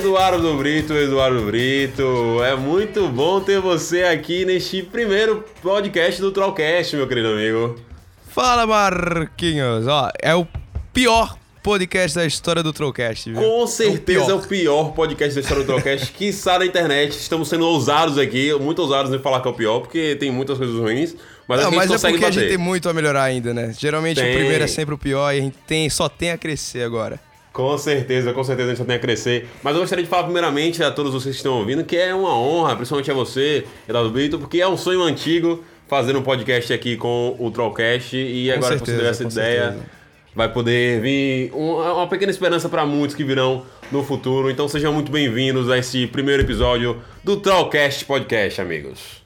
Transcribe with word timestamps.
Eduardo 0.00 0.56
Brito, 0.56 0.94
Eduardo 0.94 1.42
Brito, 1.42 2.42
é 2.42 2.56
muito 2.56 3.06
bom 3.08 3.38
ter 3.38 3.60
você 3.60 4.04
aqui 4.04 4.46
neste 4.46 4.82
primeiro 4.82 5.44
podcast 5.60 6.18
do 6.22 6.32
Trollcast, 6.32 6.96
meu 6.96 7.06
querido 7.06 7.28
amigo. 7.28 7.78
Fala, 8.28 8.66
Marquinhos. 8.66 9.86
Ó, 9.86 10.10
é 10.22 10.34
o 10.34 10.46
pior 10.90 11.36
podcast 11.62 12.16
da 12.16 12.24
história 12.24 12.62
do 12.62 12.72
Trollcast, 12.72 13.30
viu? 13.30 13.42
Com 13.42 13.66
certeza 13.66 14.32
é 14.32 14.34
o 14.34 14.40
pior 14.40 14.92
podcast 14.92 15.34
da 15.34 15.40
história 15.42 15.64
do 15.64 15.66
Trollcast, 15.66 16.12
que 16.16 16.24
está 16.24 16.58
na 16.58 16.64
internet. 16.64 17.10
Estamos 17.10 17.50
sendo 17.50 17.66
ousados 17.66 18.16
aqui, 18.16 18.54
muito 18.54 18.80
ousados 18.80 19.12
em 19.12 19.18
falar 19.18 19.42
que 19.42 19.48
é 19.48 19.50
o 19.50 19.54
pior, 19.54 19.80
porque 19.80 20.16
tem 20.18 20.30
muitas 20.30 20.56
coisas 20.56 20.76
ruins, 20.76 21.14
mas 21.46 21.60
Não, 21.60 21.66
a 21.68 21.70
gente 21.72 21.76
mas 21.76 21.90
é 22.04 22.08
porque 22.10 22.24
a 22.24 22.28
bater. 22.28 22.40
gente 22.40 22.48
tem 22.48 22.58
muito 22.58 22.88
a 22.88 22.94
melhorar 22.94 23.24
ainda, 23.24 23.52
né? 23.52 23.74
Geralmente 23.78 24.18
Tem. 24.18 24.30
o 24.32 24.38
primeiro 24.38 24.64
é 24.64 24.66
sempre 24.66 24.94
o 24.94 24.98
pior 24.98 25.30
e 25.34 25.40
a 25.40 25.42
gente 25.42 25.58
tem, 25.66 25.90
só 25.90 26.08
tem 26.08 26.30
a 26.30 26.38
crescer 26.38 26.84
agora. 26.84 27.20
Com 27.52 27.76
certeza, 27.76 28.32
com 28.32 28.44
certeza 28.44 28.68
a 28.68 28.70
gente 28.70 28.78
só 28.78 28.84
tem 28.84 28.94
a 28.96 28.98
crescer. 28.98 29.48
Mas 29.62 29.74
eu 29.74 29.80
gostaria 29.80 30.04
de 30.04 30.10
falar 30.10 30.24
primeiramente 30.24 30.82
a 30.84 30.90
todos 30.90 31.12
vocês 31.12 31.34
que 31.34 31.38
estão 31.40 31.58
ouvindo 31.58 31.82
que 31.84 31.96
é 31.96 32.14
uma 32.14 32.32
honra, 32.38 32.76
principalmente 32.76 33.10
a 33.10 33.14
você, 33.14 33.64
Eduardo 33.88 34.10
Brito, 34.10 34.38
porque 34.38 34.60
é 34.60 34.68
um 34.68 34.76
sonho 34.76 35.02
antigo 35.02 35.64
fazer 35.88 36.16
um 36.16 36.22
podcast 36.22 36.72
aqui 36.72 36.96
com 36.96 37.34
o 37.40 37.50
Trollcast 37.50 38.16
e 38.16 38.46
Com 38.52 38.58
agora 38.58 38.74
que 38.74 38.78
você 38.78 38.92
certeza, 38.92 38.96
teve 38.98 39.08
essa 39.10 39.22
ideia, 39.24 39.62
certeza. 39.72 39.86
vai 40.32 40.52
poder 40.52 41.00
vir 41.00 41.52
um- 41.52 41.74
uma 41.74 42.06
pequena 42.06 42.30
esperança 42.30 42.68
para 42.68 42.86
muitos 42.86 43.16
que 43.16 43.24
virão 43.24 43.66
no 43.90 44.04
futuro. 44.04 44.48
Então 44.48 44.68
sejam 44.68 44.92
muito 44.92 45.10
bem-vindos 45.10 45.68
a 45.68 45.76
esse 45.76 46.06
primeiro 46.06 46.42
episódio 46.44 47.02
do 47.24 47.36
Trollcast 47.36 48.04
Podcast, 48.04 48.60
amigos. 48.60 49.20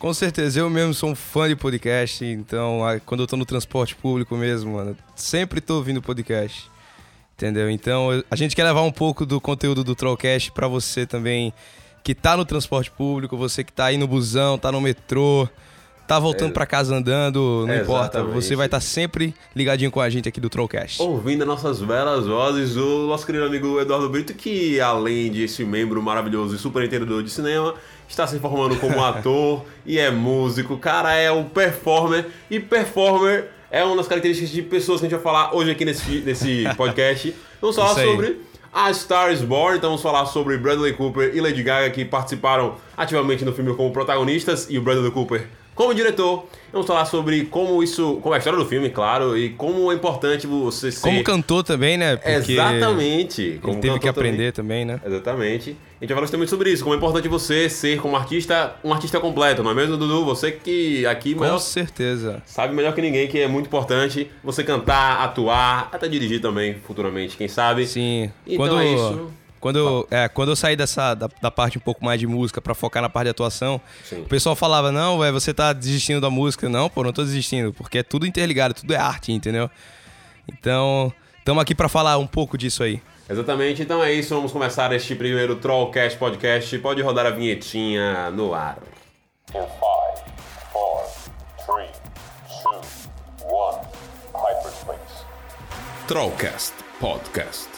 Com 0.00 0.12
certeza, 0.12 0.58
eu 0.58 0.68
mesmo 0.68 0.94
sou 0.94 1.10
um 1.10 1.14
fã 1.14 1.48
de 1.48 1.54
podcast, 1.54 2.24
então 2.24 2.80
quando 3.06 3.20
eu 3.22 3.26
tô 3.28 3.36
no 3.36 3.44
transporte 3.46 3.94
público 3.94 4.36
mesmo, 4.36 4.72
mano, 4.74 4.96
sempre 5.14 5.60
tô 5.60 5.76
ouvindo 5.76 6.02
podcast. 6.02 6.68
Entendeu? 7.38 7.70
Então 7.70 8.08
a 8.28 8.34
gente 8.34 8.56
quer 8.56 8.64
levar 8.64 8.82
um 8.82 8.90
pouco 8.90 9.24
do 9.24 9.40
conteúdo 9.40 9.84
do 9.84 9.94
Trollcast 9.94 10.50
pra 10.50 10.66
você 10.66 11.06
também 11.06 11.52
que 12.02 12.12
tá 12.12 12.36
no 12.36 12.44
transporte 12.44 12.90
público, 12.90 13.36
você 13.36 13.62
que 13.62 13.72
tá 13.72 13.84
aí 13.84 13.96
no 13.96 14.08
busão, 14.08 14.58
tá 14.58 14.72
no 14.72 14.80
metrô, 14.80 15.48
tá 16.04 16.18
voltando 16.18 16.52
pra 16.52 16.66
casa 16.66 16.96
andando, 16.96 17.64
não 17.64 17.76
importa, 17.76 18.18
Exatamente. 18.18 18.34
você 18.34 18.56
vai 18.56 18.66
estar 18.66 18.80
sempre 18.80 19.32
ligadinho 19.54 19.88
com 19.88 20.00
a 20.00 20.10
gente 20.10 20.28
aqui 20.28 20.40
do 20.40 20.50
Trollcast. 20.50 21.00
Ouvindo 21.00 21.42
as 21.42 21.46
nossas 21.46 21.80
belas 21.80 22.26
vozes 22.26 22.74
do 22.74 23.06
nosso 23.06 23.24
querido 23.24 23.44
amigo 23.44 23.80
Eduardo 23.80 24.08
Brito, 24.08 24.34
que 24.34 24.80
além 24.80 25.30
de 25.30 25.44
esse 25.44 25.64
membro 25.64 26.02
maravilhoso 26.02 26.56
e 26.56 26.58
super 26.58 26.82
entendedor 26.82 27.22
de 27.22 27.30
cinema, 27.30 27.74
está 28.08 28.26
se 28.26 28.40
formando 28.40 28.74
como 28.80 28.98
ator 29.04 29.64
e 29.86 29.96
é 29.96 30.10
músico. 30.10 30.76
Cara, 30.76 31.14
é 31.14 31.30
um 31.30 31.44
performer 31.44 32.26
e 32.50 32.58
performer 32.58 33.50
é 33.70 33.84
uma 33.84 33.96
das 33.96 34.08
características 34.08 34.50
de 34.50 34.62
pessoas 34.62 35.00
que 35.00 35.06
a 35.06 35.08
gente 35.08 35.18
vai 35.18 35.22
falar 35.22 35.54
hoje 35.54 35.70
aqui 35.70 35.84
nesse, 35.84 36.20
nesse 36.20 36.64
podcast. 36.76 37.34
Vamos 37.60 37.76
falar 37.76 37.94
sobre 37.94 38.40
a 38.72 38.92
Star 38.92 39.32
is 39.32 39.42
Born, 39.42 39.78
então 39.78 39.90
vamos 39.90 40.02
falar 40.02 40.26
sobre 40.26 40.56
Bradley 40.58 40.92
Cooper 40.92 41.34
e 41.34 41.40
Lady 41.40 41.62
Gaga 41.62 41.90
que 41.90 42.04
participaram 42.04 42.76
ativamente 42.96 43.44
no 43.44 43.52
filme 43.52 43.74
como 43.74 43.90
protagonistas 43.92 44.66
e 44.70 44.78
o 44.78 44.82
Bradley 44.82 45.10
Cooper 45.10 45.46
como 45.78 45.94
diretor. 45.94 46.44
Vamos 46.70 46.86
falar 46.86 47.06
sobre 47.06 47.46
como 47.46 47.82
isso, 47.82 48.18
como 48.20 48.34
é 48.34 48.36
a 48.36 48.38
história 48.38 48.58
do 48.58 48.66
filme, 48.66 48.90
claro, 48.90 49.38
e 49.38 49.48
como 49.50 49.90
é 49.90 49.94
importante 49.94 50.46
você 50.46 50.92
ser 50.92 51.00
Como 51.00 51.24
cantor 51.24 51.62
também, 51.64 51.96
né? 51.96 52.16
Porque 52.16 52.52
Exatamente. 52.52 53.58
Como 53.62 53.80
teve 53.80 53.94
que 53.94 54.00
cantor 54.00 54.14
também. 54.14 54.30
aprender 54.32 54.52
também, 54.52 54.84
né? 54.84 55.00
Exatamente. 55.04 55.70
A 55.70 56.04
gente 56.04 56.08
vai 56.10 56.16
falar 56.16 56.26
justamente 56.26 56.50
sobre 56.50 56.70
isso, 56.70 56.82
como 56.82 56.94
é 56.94 56.98
importante 56.98 57.26
você 57.26 57.70
ser 57.70 57.98
como 58.00 58.16
artista, 58.16 58.76
um 58.84 58.92
artista 58.92 59.18
completo, 59.18 59.62
não 59.62 59.70
é 59.70 59.74
mesmo, 59.74 59.96
Dudu? 59.96 60.24
Você 60.26 60.52
que 60.52 61.06
aqui 61.06 61.34
Com 61.34 61.40
melhor- 61.40 61.58
certeza. 61.58 62.42
sabe 62.44 62.74
melhor 62.74 62.94
que 62.94 63.00
ninguém 63.00 63.26
que 63.28 63.38
é 63.40 63.48
muito 63.48 63.66
importante 63.66 64.30
você 64.44 64.62
cantar, 64.62 65.22
atuar, 65.24 65.88
até 65.90 66.06
dirigir 66.06 66.40
também 66.40 66.74
futuramente, 66.86 67.36
quem 67.36 67.48
sabe. 67.48 67.86
Sim. 67.86 68.30
Então 68.46 68.66
quando, 68.66 68.78
é 68.80 68.92
isso. 68.94 69.30
Quando, 69.60 70.06
é, 70.10 70.28
quando 70.28 70.50
eu 70.50 70.56
saí 70.56 70.76
dessa, 70.76 71.14
da, 71.14 71.28
da 71.42 71.50
parte 71.50 71.78
um 71.78 71.80
pouco 71.80 72.04
mais 72.04 72.20
de 72.20 72.26
música 72.26 72.60
pra 72.60 72.74
focar 72.74 73.02
na 73.02 73.08
parte 73.08 73.24
de 73.24 73.30
atuação, 73.30 73.80
Sim. 74.04 74.22
o 74.22 74.26
pessoal 74.26 74.54
falava, 74.54 74.92
não, 74.92 75.18
velho, 75.18 75.32
você 75.32 75.52
tá 75.52 75.72
desistindo 75.72 76.20
da 76.20 76.30
música. 76.30 76.68
Não, 76.68 76.88
pô, 76.88 77.02
não 77.02 77.12
tô 77.12 77.22
desistindo, 77.24 77.72
porque 77.72 77.98
é 77.98 78.02
tudo 78.02 78.26
interligado, 78.26 78.74
tudo 78.74 78.94
é 78.94 78.96
arte, 78.96 79.32
entendeu? 79.32 79.70
Então, 80.48 81.12
estamos 81.38 81.60
aqui 81.60 81.74
pra 81.74 81.88
falar 81.88 82.18
um 82.18 82.26
pouco 82.26 82.56
disso 82.56 82.82
aí. 82.82 83.02
Exatamente, 83.28 83.82
então 83.82 84.02
é 84.02 84.10
isso, 84.12 84.34
vamos 84.34 84.52
começar 84.52 84.90
este 84.92 85.14
primeiro 85.14 85.56
Trollcast 85.56 86.16
Podcast. 86.18 86.78
Pode 86.78 87.02
rodar 87.02 87.26
a 87.26 87.30
vinhetinha 87.30 88.30
no 88.30 88.54
ar. 88.54 88.78
In 89.50 89.60
five, 89.60 90.32
four, 90.72 91.04
three, 91.66 91.90
two, 92.62 92.80
one, 93.46 93.78
hyperspace. 94.32 95.24
Trollcast 96.06 96.72
Podcast. 96.98 97.77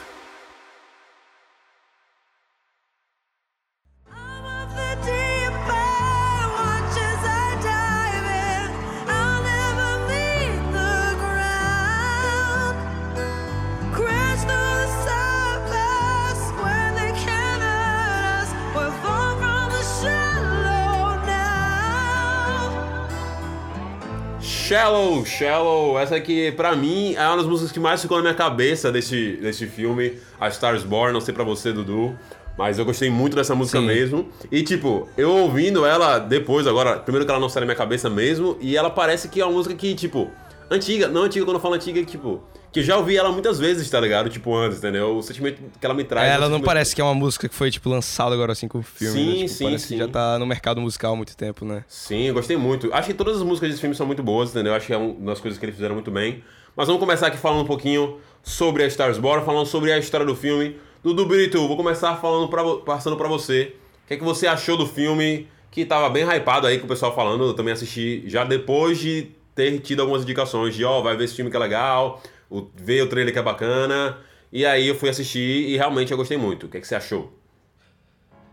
Shallow, 24.90 25.24
Shallow, 25.24 25.98
essa 26.00 26.16
aqui 26.16 26.50
pra 26.50 26.74
mim 26.74 27.14
é 27.14 27.24
uma 27.24 27.36
das 27.36 27.46
músicas 27.46 27.70
que 27.70 27.78
mais 27.78 28.02
ficou 28.02 28.16
na 28.16 28.24
minha 28.24 28.34
cabeça 28.34 28.90
desse, 28.90 29.36
desse 29.36 29.64
filme, 29.68 30.18
A 30.40 30.48
Stars 30.48 30.82
Born, 30.82 31.12
não 31.12 31.20
sei 31.20 31.32
pra 31.32 31.44
você, 31.44 31.72
Dudu, 31.72 32.18
mas 32.58 32.76
eu 32.76 32.84
gostei 32.84 33.08
muito 33.08 33.36
dessa 33.36 33.54
música 33.54 33.78
Sim. 33.78 33.86
mesmo. 33.86 34.28
E 34.50 34.64
tipo, 34.64 35.08
eu 35.16 35.30
ouvindo 35.30 35.86
ela 35.86 36.18
depois, 36.18 36.66
agora, 36.66 36.98
primeiro 36.98 37.24
que 37.24 37.30
ela 37.30 37.40
não 37.40 37.48
sai 37.48 37.60
na 37.60 37.66
minha 37.66 37.76
cabeça 37.76 38.10
mesmo, 38.10 38.58
e 38.60 38.76
ela 38.76 38.90
parece 38.90 39.28
que 39.28 39.40
é 39.40 39.46
uma 39.46 39.52
música 39.52 39.76
que, 39.76 39.94
tipo, 39.94 40.28
antiga, 40.68 41.06
não 41.06 41.22
antiga 41.22 41.44
quando 41.44 41.58
eu 41.58 41.62
falo 41.62 41.74
antiga, 41.74 42.04
tipo, 42.04 42.42
que 42.72 42.80
eu 42.80 42.84
já 42.84 42.96
ouvi 42.96 43.16
ela 43.16 43.32
muitas 43.32 43.58
vezes, 43.58 43.88
tá 43.90 44.00
ligado? 44.00 44.30
Tipo, 44.30 44.54
antes, 44.54 44.78
entendeu? 44.78 45.16
O 45.16 45.22
sentimento 45.22 45.60
que 45.78 45.84
ela 45.84 45.94
me 45.94 46.04
traz. 46.04 46.28
é 46.28 46.34
ela 46.34 46.48
não 46.48 46.60
parece 46.60 46.94
que 46.94 47.00
é 47.00 47.04
uma 47.04 47.14
música 47.14 47.48
que 47.48 47.54
foi, 47.54 47.70
tipo, 47.70 47.88
lançada 47.88 48.34
agora 48.34 48.52
assim 48.52 48.68
com 48.68 48.78
o 48.78 48.82
filme. 48.82 49.12
Sim, 49.12 49.26
né? 49.26 49.34
Tipo, 49.34 49.48
sim, 49.48 49.64
parece 49.64 49.86
sim. 49.86 49.94
que 49.94 50.00
já 50.00 50.08
tá 50.08 50.38
no 50.38 50.46
mercado 50.46 50.80
musical 50.80 51.12
há 51.12 51.16
muito 51.16 51.36
tempo, 51.36 51.64
né? 51.64 51.84
Sim, 51.88 52.28
eu 52.28 52.34
gostei 52.34 52.56
muito. 52.56 52.92
Acho 52.92 53.08
que 53.08 53.14
todas 53.14 53.38
as 53.38 53.42
músicas 53.42 53.70
desse 53.70 53.80
filme 53.80 53.96
são 53.96 54.06
muito 54.06 54.22
boas, 54.22 54.50
entendeu? 54.50 54.74
Acho 54.74 54.86
que 54.86 54.92
é 54.92 54.96
uma 54.96 55.26
das 55.26 55.40
coisas 55.40 55.58
que 55.58 55.64
eles 55.64 55.74
fizeram 55.74 55.94
muito 55.94 56.10
bem. 56.10 56.44
Mas 56.76 56.86
vamos 56.86 57.00
começar 57.00 57.26
aqui 57.26 57.36
falando 57.36 57.62
um 57.62 57.66
pouquinho 57.66 58.18
sobre 58.42 58.84
a 58.84 58.86
Stars 58.86 59.18
Born, 59.18 59.44
falando 59.44 59.66
sobre 59.66 59.92
a 59.92 59.98
história 59.98 60.24
do 60.24 60.36
filme. 60.36 60.76
Dudu 61.02 61.26
Brito, 61.26 61.66
vou 61.66 61.76
começar 61.76 62.16
falando 62.16 62.48
pra, 62.48 62.62
passando 62.76 63.16
pra 63.16 63.26
você. 63.26 63.74
O 64.04 64.08
que, 64.08 64.14
é 64.14 64.16
que 64.16 64.24
você 64.24 64.46
achou 64.46 64.76
do 64.76 64.86
filme? 64.86 65.48
Que 65.70 65.84
tava 65.84 66.08
bem 66.08 66.24
hypado 66.24 66.66
aí 66.66 66.78
com 66.78 66.84
o 66.84 66.88
pessoal 66.88 67.14
falando. 67.14 67.44
Eu 67.44 67.54
também 67.54 67.72
assisti 67.72 68.22
já 68.26 68.44
depois 68.44 68.98
de 68.98 69.30
ter 69.54 69.78
tido 69.80 70.00
algumas 70.00 70.22
indicações 70.22 70.74
de, 70.74 70.84
ó, 70.84 71.00
vai 71.00 71.16
ver 71.16 71.24
esse 71.24 71.34
filme 71.34 71.50
que 71.50 71.56
é 71.56 71.60
legal, 71.60 72.22
o, 72.50 72.68
ver 72.74 73.02
o 73.02 73.08
trailer 73.08 73.32
que 73.32 73.38
é 73.38 73.42
bacana. 73.42 74.18
E 74.52 74.66
aí 74.66 74.88
eu 74.88 74.94
fui 74.96 75.08
assistir 75.08 75.68
e 75.68 75.76
realmente 75.76 76.10
eu 76.10 76.16
gostei 76.18 76.36
muito. 76.36 76.66
O 76.66 76.68
que, 76.68 76.76
é 76.76 76.80
que 76.80 76.86
você 76.86 76.96
achou? 76.96 77.38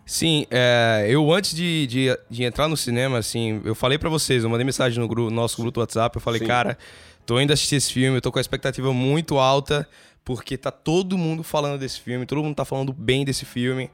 Sim, 0.05 0.45
é, 0.49 1.05
eu 1.09 1.29
antes 1.33 1.53
de, 1.53 1.85
de, 1.87 2.19
de 2.29 2.43
entrar 2.45 2.69
no 2.69 2.77
cinema, 2.77 3.17
assim, 3.17 3.61
eu 3.65 3.75
falei 3.75 3.97
pra 3.97 4.09
vocês, 4.09 4.43
eu 4.43 4.49
mandei 4.49 4.63
mensagem 4.63 4.99
no 4.99 5.07
gru- 5.07 5.29
nosso 5.29 5.57
grupo 5.61 5.73
do 5.73 5.79
WhatsApp, 5.81 6.15
eu 6.15 6.21
falei, 6.21 6.39
Sim. 6.39 6.45
cara, 6.45 6.77
tô 7.25 7.41
indo 7.41 7.51
assistir 7.51 7.75
esse 7.75 7.91
filme, 7.91 8.17
eu 8.17 8.21
tô 8.21 8.31
com 8.31 8.37
a 8.37 8.41
expectativa 8.41 8.93
muito 8.93 9.37
alta, 9.37 9.85
porque 10.23 10.57
tá 10.57 10.71
todo 10.71 11.17
mundo 11.17 11.43
falando 11.43 11.77
desse 11.79 11.99
filme, 11.99 12.25
todo 12.25 12.41
mundo 12.41 12.55
tá 12.55 12.63
falando 12.63 12.93
bem 12.93 13.25
desse 13.25 13.43
filme. 13.43 13.89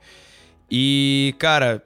E, 0.69 1.33
cara, 1.39 1.83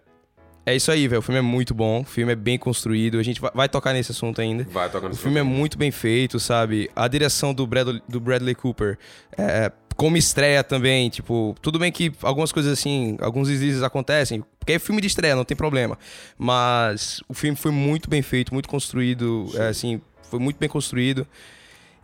é 0.71 0.75
isso 0.75 0.91
aí, 0.91 1.07
velho. 1.07 1.19
O 1.19 1.21
filme 1.21 1.39
é 1.39 1.41
muito 1.41 1.73
bom, 1.73 2.01
o 2.01 2.03
filme 2.03 2.33
é 2.33 2.35
bem 2.35 2.57
construído, 2.57 3.17
a 3.17 3.23
gente 3.23 3.39
vai, 3.39 3.51
vai 3.53 3.69
tocar 3.69 3.93
nesse 3.93 4.11
assunto 4.11 4.41
ainda. 4.41 4.65
Vai 4.69 4.89
tocando 4.89 5.13
O 5.13 5.15
filme 5.15 5.39
é 5.39 5.43
muito 5.43 5.77
bem 5.77 5.91
feito, 5.91 6.39
sabe? 6.39 6.89
A 6.95 7.07
direção 7.07 7.53
do 7.53 7.65
Bradley, 7.65 8.01
do 8.07 8.19
Bradley 8.19 8.53
Cooper, 8.53 8.97
é, 9.37 9.71
como 9.95 10.17
estreia 10.17 10.63
também, 10.63 11.09
tipo, 11.09 11.55
tudo 11.61 11.79
bem 11.79 11.91
que 11.91 12.11
algumas 12.21 12.51
coisas 12.51 12.71
assim, 12.73 13.17
alguns 13.21 13.47
deslizes 13.47 13.81
acontecem, 13.81 14.43
porque 14.59 14.73
é 14.73 14.79
filme 14.79 15.01
de 15.01 15.07
estreia, 15.07 15.35
não 15.35 15.45
tem 15.45 15.55
problema. 15.57 15.97
Mas 16.37 17.21
o 17.27 17.33
filme 17.33 17.55
foi 17.57 17.71
muito 17.71 18.09
bem 18.09 18.21
feito, 18.21 18.53
muito 18.53 18.69
construído, 18.69 19.49
é, 19.55 19.69
assim, 19.69 20.01
foi 20.29 20.39
muito 20.39 20.57
bem 20.59 20.69
construído. 20.69 21.25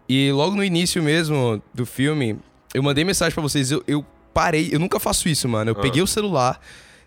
E 0.09 0.31
logo 0.31 0.56
no 0.56 0.63
início 0.63 1.04
mesmo 1.04 1.62
do 1.74 1.86
filme, 1.86 2.38
eu 2.74 2.81
mandei 2.81 3.04
mensagem 3.04 3.33
pra 3.33 3.44
vocês, 3.44 3.71
eu, 3.71 3.83
eu 3.88 4.06
parei, 4.33 4.69
eu 4.71 4.80
nunca 4.80 5.00
faço 5.00 5.30
isso, 5.30 5.48
mano. 5.48 5.71
Eu 5.71 5.75
Ah. 5.77 5.81
peguei 5.81 6.01
o 6.01 6.07
celular, 6.07 6.59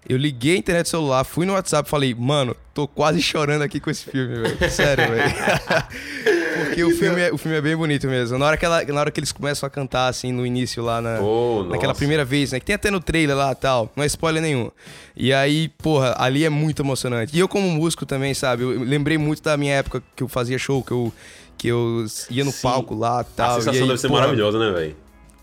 eu 0.09 0.17
liguei 0.17 0.55
a 0.55 0.59
internet 0.59 0.85
do 0.87 0.89
celular, 0.91 1.25
fui 1.25 1.45
no 1.47 1.53
WhatsApp 1.55 1.87
e 1.89 1.91
falei, 1.91 2.15
mano, 2.15 2.57
tô 2.75 2.87
quase 2.87 3.21
chorando 3.23 3.63
aqui 3.63 3.81
com 3.81 3.91
esse 3.91 4.05
filme, 4.05 4.37
velho. 4.43 4.71
Sério, 4.71 5.09
velho. 5.09 5.35
Porque 6.67 6.83
o 6.85 6.91
filme, 6.97 7.21
é, 7.21 7.33
o 7.33 7.37
filme 7.39 7.57
é 7.57 7.61
bem 7.61 7.77
bonito 7.77 8.07
mesmo. 8.07 8.39
Na 8.39 8.47
hora, 8.47 8.57
que 8.57 8.65
ela, 8.65 8.83
na 8.85 9.01
hora 9.01 9.11
que 9.11 9.21
eles 9.21 9.31
começam 9.33 9.67
a 9.67 9.71
cantar, 9.71 10.09
assim, 10.09 10.33
no 10.33 10.45
início 10.47 10.83
lá 10.83 11.01
na, 11.03 11.21
Oh, 11.21 11.65
naquela 11.65 11.89
nossa. 11.89 11.99
primeira 11.99 12.25
vez, 12.25 12.53
né? 12.53 12.61
Que 12.61 12.67
tem 12.67 12.75
até 12.75 12.91
no 12.91 12.99
trailer 13.01 13.37
lá 13.37 13.53
e 13.53 13.55
tal. 13.55 13.93
Não 13.95 14.03
é 14.03 14.07
spoiler 14.07 14.41
nenhum. 14.43 14.71
E 15.15 15.33
aí, 15.35 15.69
porra, 15.69 16.15
ali 16.19 16.45
é 16.45 16.49
muito 16.51 16.81
emocionante. 16.83 17.37
E 17.37 17.39
eu, 17.41 17.47
como 17.49 17.69
músico 17.71 18.07
também, 18.07 18.33
sabe? 18.33 18.63
Eu 18.63 18.81
lembrei 18.83 19.19
muito 19.19 19.43
da 19.43 19.57
minha 19.57 19.75
época 19.75 20.03
que 20.15 20.23
eu 20.23 20.29
fazia 20.29 20.59
show, 20.59 20.83
que 20.83 20.93
eu, 20.93 21.13
que 21.59 21.69
eu 21.69 22.07
ia 22.31 22.45
no 22.45 22.53
Sim. 22.53 22.63
palco 22.63 22.95
lá 22.95 23.19
e 23.19 23.21
A 23.21 23.25
tal. 23.25 23.55
sensação 23.61 23.83
aí, 23.83 23.89
deve 23.89 23.99
ser 24.01 24.09
porra, 24.09 24.21
maravilhosa, 24.21 24.59
né, 24.59 24.71
velho? 24.71 24.97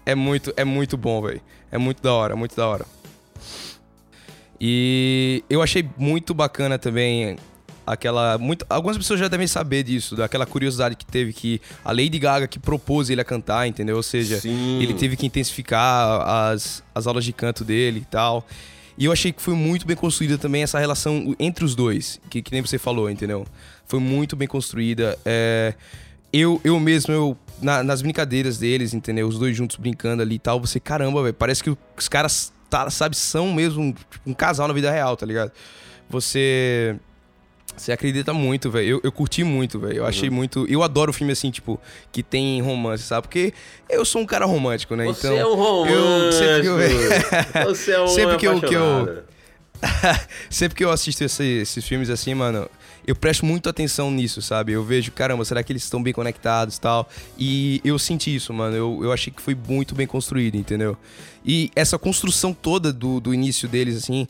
É 0.05 0.15
muito, 0.15 0.51
é 0.57 0.63
muito 0.63 0.97
bom, 0.97 1.21
velho. 1.21 1.41
É 1.71 1.77
muito 1.77 2.01
da 2.01 2.11
hora, 2.13 2.35
muito 2.35 2.55
da 2.55 2.67
hora. 2.67 2.85
E 4.65 5.43
eu 5.49 5.61
achei 5.61 5.85
muito 5.97 6.33
bacana 6.33 6.79
também 6.79 7.35
aquela. 7.85 8.37
Muito, 8.37 8.65
algumas 8.69 8.97
pessoas 8.97 9.19
já 9.19 9.27
devem 9.27 9.45
saber 9.45 9.83
disso, 9.83 10.15
daquela 10.15 10.45
curiosidade 10.45 10.95
que 10.95 11.05
teve 11.05 11.33
que 11.33 11.59
a 11.83 11.91
Lady 11.91 12.17
Gaga 12.17 12.47
que 12.47 12.57
propôs 12.57 13.09
ele 13.09 13.19
a 13.19 13.25
cantar, 13.25 13.67
entendeu? 13.67 13.97
Ou 13.97 14.03
seja, 14.03 14.39
Sim. 14.39 14.81
ele 14.81 14.93
teve 14.93 15.17
que 15.17 15.25
intensificar 15.25 16.21
as, 16.21 16.81
as 16.95 17.05
aulas 17.05 17.25
de 17.25 17.33
canto 17.33 17.65
dele 17.65 17.99
e 17.99 18.05
tal. 18.05 18.47
E 18.97 19.03
eu 19.03 19.11
achei 19.11 19.33
que 19.33 19.41
foi 19.41 19.53
muito 19.53 19.85
bem 19.85 19.97
construída 19.97 20.37
também 20.37 20.63
essa 20.63 20.79
relação 20.79 21.35
entre 21.37 21.65
os 21.65 21.75
dois, 21.75 22.21
que, 22.29 22.41
que 22.41 22.53
nem 22.53 22.61
você 22.61 22.77
falou, 22.77 23.09
entendeu? 23.09 23.45
Foi 23.85 23.99
muito 23.99 24.33
bem 24.37 24.47
construída. 24.47 25.19
É, 25.25 25.73
eu, 26.31 26.61
eu 26.63 26.79
mesmo, 26.79 27.11
eu, 27.13 27.37
na- 27.61 27.83
nas 27.83 28.01
brincadeiras 28.01 28.59
deles, 28.59 28.93
entendeu? 28.93 29.27
Os 29.27 29.37
dois 29.37 29.57
juntos 29.57 29.75
brincando 29.75 30.21
ali 30.21 30.35
e 30.35 30.39
tal, 30.39 30.57
você, 30.57 30.79
caramba, 30.79 31.21
velho, 31.21 31.33
parece 31.33 31.61
que 31.61 31.75
os 31.97 32.07
caras, 32.07 32.53
tá, 32.73 32.89
sabe, 32.89 33.15
são 33.15 33.53
mesmo 33.53 33.93
tipo, 33.93 34.29
um 34.29 34.33
casal 34.33 34.67
na 34.67 34.73
vida 34.73 34.89
real, 34.89 35.15
tá 35.15 35.25
ligado? 35.25 35.51
Você. 36.09 36.95
Você 37.75 37.91
acredita 37.91 38.33
muito, 38.33 38.69
velho. 38.69 38.87
Eu, 38.87 39.01
eu 39.03 39.11
curti 39.11 39.43
muito, 39.43 39.79
velho. 39.79 39.97
Eu 39.97 40.05
achei 40.05 40.29
muito. 40.29 40.65
Eu 40.69 40.83
adoro 40.83 41.11
filme 41.11 41.33
assim, 41.33 41.49
tipo, 41.49 41.79
que 42.11 42.21
tem 42.21 42.61
romance, 42.61 43.03
sabe? 43.03 43.23
Porque 43.27 43.51
eu 43.89 44.05
sou 44.05 44.21
um 44.21 44.25
cara 44.27 44.45
romântico, 44.45 44.95
né? 44.95 45.05
Você 45.05 45.27
então, 45.27 45.37
é 45.39 45.45
um 45.45 45.55
romântico. 45.55 45.97
Eu, 45.99 46.31
sempre 46.31 46.61
que 46.61 46.67
eu, 47.57 47.65
Você 47.65 47.91
é 47.93 48.01
um 48.01 48.07
Sempre 48.07 48.37
que 48.37 48.47
eu- 48.47 48.61
que 48.61 48.75
eu- 48.75 49.23
sempre 50.51 50.75
que 50.75 50.85
eu 50.85 50.91
assisto 50.91 51.23
esse- 51.23 51.61
esses 51.61 51.83
filmes 51.87 52.09
assim, 52.11 52.33
mano, 52.35 52.69
eu 53.05 53.15
presto 53.15 53.45
muito 53.45 53.69
atenção 53.69 54.09
nisso, 54.11 54.41
sabe? 54.41 54.71
Eu 54.73 54.83
vejo, 54.83 55.11
caramba, 55.11 55.43
será 55.45 55.61
que 55.63 55.71
eles 55.71 55.83
estão 55.83 56.01
bem 56.01 56.13
conectados 56.13 56.77
e 56.77 56.81
tal? 56.81 57.09
E 57.37 57.81
eu 57.83 57.97
senti 57.99 58.33
isso, 58.35 58.53
mano. 58.53 58.75
Eu, 58.75 58.99
eu 59.03 59.11
achei 59.11 59.31
que 59.31 59.41
foi 59.41 59.55
muito 59.55 59.93
bem 59.95 60.07
construído, 60.07 60.55
entendeu? 60.55 60.97
E 61.45 61.69
essa 61.75 61.97
construção 61.99 62.53
toda 62.53 62.93
do, 62.93 63.19
do 63.19 63.33
início 63.33 63.67
deles, 63.67 63.97
assim, 63.97 64.27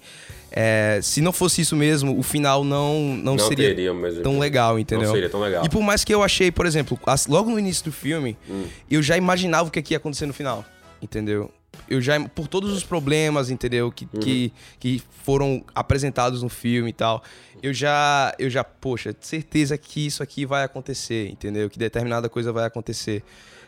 é, 0.52 1.00
se 1.04 1.22
não 1.22 1.32
fosse 1.32 1.62
isso 1.62 1.76
mesmo, 1.76 2.18
o 2.18 2.24
final 2.24 2.64
não, 2.64 3.16
não, 3.16 3.36
Não 3.36 3.48
seria 3.48 3.76
tão 4.24 4.40
legal, 4.40 4.80
entendeu? 4.80 5.08
Não 5.08 5.14
seria 5.14 5.30
tão 5.30 5.40
legal. 5.42 5.64
E 5.66 5.70
por 5.70 5.82
mais 5.84 6.04
que 6.04 6.14
eu 6.14 6.24
achei, 6.24 6.52
por 6.52 6.66
exemplo, 6.66 7.00
as- 7.06 7.28
logo 7.28 7.52
no 7.52 7.60
início 7.60 7.86
do 7.86 7.92
filme, 7.92 8.36
Hum. 8.50 8.66
eu 8.90 9.02
já 9.04 9.16
imaginava 9.18 9.70
o 9.70 9.72
que, 9.72 9.80
é 9.80 9.82
que 9.82 9.94
ia 9.94 9.98
acontecer 9.98 10.26
no 10.26 10.34
final, 10.34 10.66
entendeu? 11.02 11.52
Eu 11.90 12.00
já, 12.02 12.20
por 12.30 12.48
todos 12.48 12.72
os 12.72 12.84
problemas, 12.84 13.50
entendeu, 13.50 13.92
que, 13.92 14.06
Uhum. 14.14 14.20
que, 14.20 14.54
que 14.80 15.02
foram 15.24 15.64
apresentados 15.76 16.42
no 16.42 16.50
filme 16.50 16.90
e 16.90 16.94
tal, 16.94 17.24
eu 17.62 17.74
já, 17.74 18.34
eu 18.40 18.50
já, 18.50 18.64
poxa, 18.64 19.16
certeza 19.20 19.78
que 19.78 20.06
isso 20.06 20.24
aqui 20.24 20.46
vai 20.46 20.64
acontecer, 20.64 21.30
entendeu? 21.30 21.70
Que 21.70 21.78
determinada 21.78 22.30
coisa 22.30 22.52
vai 22.52 22.66
acontecer. 22.66 23.24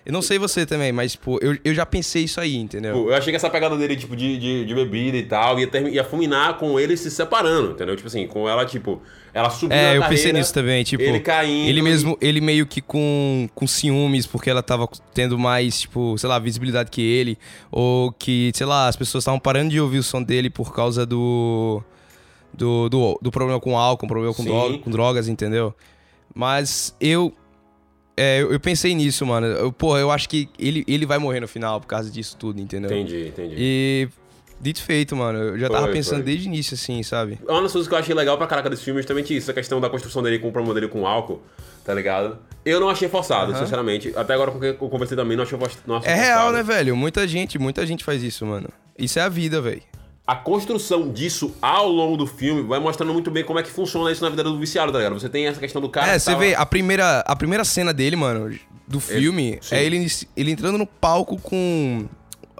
Eu 0.05 0.13
não 0.13 0.21
sei 0.21 0.37
você 0.37 0.67
também, 0.67 0.91
mas, 0.91 1.15
pô, 1.15 1.39
eu, 1.41 1.57
eu 1.65 1.73
já 1.73 1.83
pensei 1.83 2.25
isso 2.25 2.39
aí, 2.39 2.55
entendeu? 2.55 2.93
Tipo, 2.95 3.09
eu 3.09 3.15
achei 3.15 3.31
que 3.31 3.37
essa 3.37 3.49
pegada 3.49 3.75
dele, 3.75 3.95
tipo, 3.95 4.15
de, 4.15 4.37
de, 4.37 4.63
de 4.65 4.75
bebida 4.75 5.17
e 5.17 5.23
tal, 5.23 5.59
ia, 5.59 5.65
termi- 5.65 5.89
ia 5.91 6.03
fulminar 6.03 6.59
com 6.59 6.79
ele 6.79 6.95
se 6.95 7.09
separando, 7.09 7.71
entendeu? 7.71 7.95
Tipo 7.95 8.07
assim, 8.07 8.27
com 8.27 8.47
ela, 8.47 8.63
tipo, 8.67 9.01
ela 9.33 9.49
subindo 9.49 9.73
É, 9.73 9.97
eu 9.97 10.01
carreira, 10.01 10.07
pensei 10.09 10.31
nisso 10.31 10.53
também, 10.53 10.83
tipo, 10.83 11.01
ele 11.01 11.19
caindo. 11.21 11.67
ele 11.67 11.81
mesmo, 11.81 12.15
ele 12.21 12.39
meio 12.39 12.67
que 12.67 12.81
com, 12.81 13.49
com 13.55 13.65
ciúmes, 13.65 14.27
porque 14.27 14.47
ela 14.47 14.61
tava 14.61 14.87
tendo 15.11 15.39
mais, 15.39 15.81
tipo, 15.81 16.15
sei 16.19 16.29
lá, 16.29 16.37
visibilidade 16.37 16.91
que 16.91 17.01
ele, 17.01 17.35
ou 17.71 18.11
que, 18.11 18.51
sei 18.53 18.67
lá, 18.67 18.87
as 18.87 18.95
pessoas 18.95 19.23
estavam 19.23 19.39
parando 19.39 19.71
de 19.71 19.79
ouvir 19.81 19.97
o 19.97 20.03
som 20.03 20.21
dele 20.21 20.51
por 20.51 20.71
causa 20.71 21.03
do 21.03 21.81
do, 22.53 22.87
do, 22.89 23.19
do 23.21 23.31
problema 23.31 23.59
com 23.59 23.75
álcool, 23.77 24.07
problema 24.07 24.33
com, 24.35 24.45
droga, 24.45 24.77
com 24.77 24.89
drogas, 24.91 25.27
entendeu? 25.27 25.73
Mas 26.33 26.95
eu 27.01 27.33
é, 28.17 28.41
eu, 28.41 28.51
eu 28.53 28.59
pensei 28.59 28.93
nisso, 28.95 29.25
mano. 29.25 29.47
Eu, 29.47 29.71
pô, 29.71 29.97
eu 29.97 30.11
acho 30.11 30.27
que 30.29 30.49
ele, 30.57 30.83
ele 30.87 31.05
vai 31.05 31.17
morrer 31.17 31.39
no 31.39 31.47
final 31.47 31.79
por 31.81 31.87
causa 31.87 32.09
disso 32.09 32.35
tudo, 32.37 32.59
entendeu? 32.61 32.89
Entendi, 32.89 33.27
entendi. 33.27 33.55
E 33.57 34.09
dito 34.61 34.81
feito, 34.81 35.15
mano. 35.15 35.37
Eu 35.39 35.59
já 35.59 35.69
tava 35.69 35.83
Foi, 35.85 35.93
pensando 35.93 36.17
foi. 36.17 36.23
desde 36.25 36.47
o 36.47 36.47
início, 36.47 36.75
assim, 36.75 37.03
sabe? 37.03 37.39
Uma 37.47 37.61
das 37.61 37.71
coisas 37.71 37.87
que 37.87 37.93
eu 37.93 37.97
achei 37.99 38.15
legal 38.15 38.37
pra 38.37 38.47
caraca 38.47 38.69
desse 38.69 38.83
filme 38.83 38.99
é 38.99 39.01
justamente 39.03 39.35
isso, 39.35 39.51
a 39.51 39.53
questão 39.53 39.81
da 39.81 39.89
construção 39.89 40.23
dele 40.23 40.39
com 40.39 40.47
o 40.47 40.51
problema 40.51 40.73
dele 40.73 40.87
com 40.87 41.05
álcool, 41.05 41.41
tá 41.83 41.93
ligado? 41.93 42.37
Eu 42.63 42.79
não 42.79 42.89
achei 42.89 43.07
forçado, 43.07 43.55
sinceramente. 43.57 44.11
Até 44.15 44.33
agora 44.33 44.51
com 44.51 44.63
eu 44.63 44.73
conversei 44.75 45.15
também, 45.15 45.35
não 45.37 45.43
achei, 45.43 45.57
não 45.85 45.97
achei 45.97 46.11
É 46.11 46.15
forçado. 46.15 46.15
real, 46.15 46.51
né, 46.51 46.63
velho? 46.63 46.95
Muita 46.95 47.27
gente, 47.27 47.59
muita 47.59 47.85
gente 47.85 48.03
faz 48.03 48.23
isso, 48.23 48.45
mano. 48.45 48.69
Isso 48.97 49.19
é 49.19 49.21
a 49.21 49.29
vida, 49.29 49.61
velho. 49.61 49.81
A 50.27 50.35
construção 50.35 51.11
disso 51.11 51.53
ao 51.61 51.87
longo 51.87 52.17
do 52.17 52.25
filme 52.25 52.63
vai 52.63 52.79
mostrando 52.79 53.13
muito 53.13 53.29
bem 53.29 53.43
como 53.43 53.59
é 53.59 53.63
que 53.63 53.69
funciona 53.69 54.11
isso 54.11 54.23
na 54.23 54.29
vida 54.29 54.43
do 54.43 54.57
viciado, 54.57 54.91
tá 54.91 54.97
ligado? 54.97 55.19
Você 55.19 55.29
tem 55.29 55.45
essa 55.45 55.59
questão 55.59 55.79
do 55.81 55.87
cara. 55.87 56.13
É, 56.13 56.17
você 56.19 56.31
tava- 56.31 56.39
vê, 56.43 56.55
a 56.55 56.65
primeira, 56.65 57.19
a 57.19 57.35
primeira 57.35 57.63
cena 57.63 57.93
dele, 57.93 58.15
mano, 58.15 58.57
do 58.87 58.99
filme, 58.99 59.59
sim. 59.61 59.75
é 59.75 59.83
ele, 59.83 60.07
ele 60.35 60.51
entrando 60.51 60.77
no 60.79 60.87
palco 60.87 61.37
com 61.39 62.07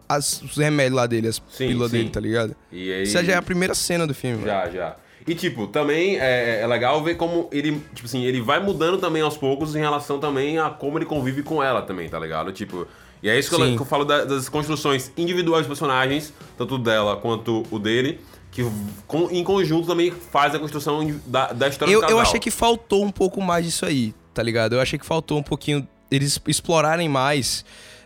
as, 0.07 0.41
os 0.43 0.57
remédios 0.57 0.95
lá 0.95 1.07
dele, 1.07 1.27
as 1.27 1.41
Sim, 1.49 1.67
pílulas 1.69 1.89
sim. 1.89 1.97
dele, 1.97 2.09
tá 2.11 2.19
ligado? 2.19 2.55
E 2.71 2.93
aí... 2.93 3.03
Isso 3.03 3.23
já 3.23 3.33
é 3.33 3.35
a 3.35 3.41
primeira 3.41 3.73
cena 3.73 4.05
do 4.05 4.13
filme, 4.13 4.35
mano. 4.37 4.47
Já, 4.47 4.69
já. 4.69 4.95
E, 5.27 5.33
tipo, 5.33 5.65
também 5.67 6.19
é, 6.19 6.61
é 6.61 6.67
legal 6.67 7.03
ver 7.03 7.15
como 7.15 7.49
ele, 7.51 7.81
tipo 7.95 8.05
assim, 8.05 8.23
ele 8.23 8.41
vai 8.41 8.59
mudando 8.59 8.97
também 8.99 9.21
aos 9.23 9.35
poucos 9.35 9.75
em 9.75 9.79
relação 9.79 10.19
também 10.19 10.59
a 10.59 10.69
como 10.69 10.97
ele 10.99 11.05
convive 11.05 11.41
com 11.41 11.63
ela 11.63 11.81
também, 11.81 12.07
tá 12.07 12.19
ligado? 12.19 12.51
Tipo, 12.51 12.87
e 13.23 13.29
é 13.29 13.39
isso 13.39 13.49
que 13.49 13.55
eu, 13.59 13.75
que 13.75 13.81
eu 13.81 13.85
falo 13.85 14.05
da- 14.05 14.23
das 14.23 14.47
construções 14.49 15.11
individuais 15.17 15.65
dos 15.65 15.67
personagens, 15.79 16.31
tanto 16.57 16.77
dela 16.77 17.15
quanto 17.17 17.63
o 17.71 17.79
dele, 17.79 18.19
que 18.51 18.61
com- 19.07 19.27
em 19.31 19.43
conjunto 19.43 19.87
também 19.87 20.11
faz 20.11 20.53
a 20.53 20.59
construção 20.59 21.19
da, 21.25 21.51
da 21.51 21.67
história 21.69 21.91
Eu, 21.91 21.99
do 21.99 22.01
casal. 22.03 22.17
eu 22.17 22.21
achei 22.21 22.39
que 22.39 22.51
faltou 22.51 23.03
um 23.03 23.11
pouco 23.11 23.41
mais 23.41 23.65
disso 23.65 23.83
aí, 23.83 24.13
tá 24.31 24.43
ligado? 24.43 24.73
Eu 24.73 24.79
achei 24.81 24.99
que 24.99 25.05
faltou 25.05 25.39
um 25.39 25.43
pouquinho 25.43 25.87
eles 26.11 26.39
explorarem 26.47 27.09
mais 27.09 27.65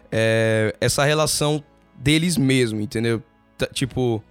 é, 0.09 0.73
essa 0.79 1.03
relação 1.03 1.61
deles 1.95 2.37
mesmo, 2.37 2.79
entendeu? 2.79 3.21
Tá, 3.57 3.67
Tipo, 3.67 4.23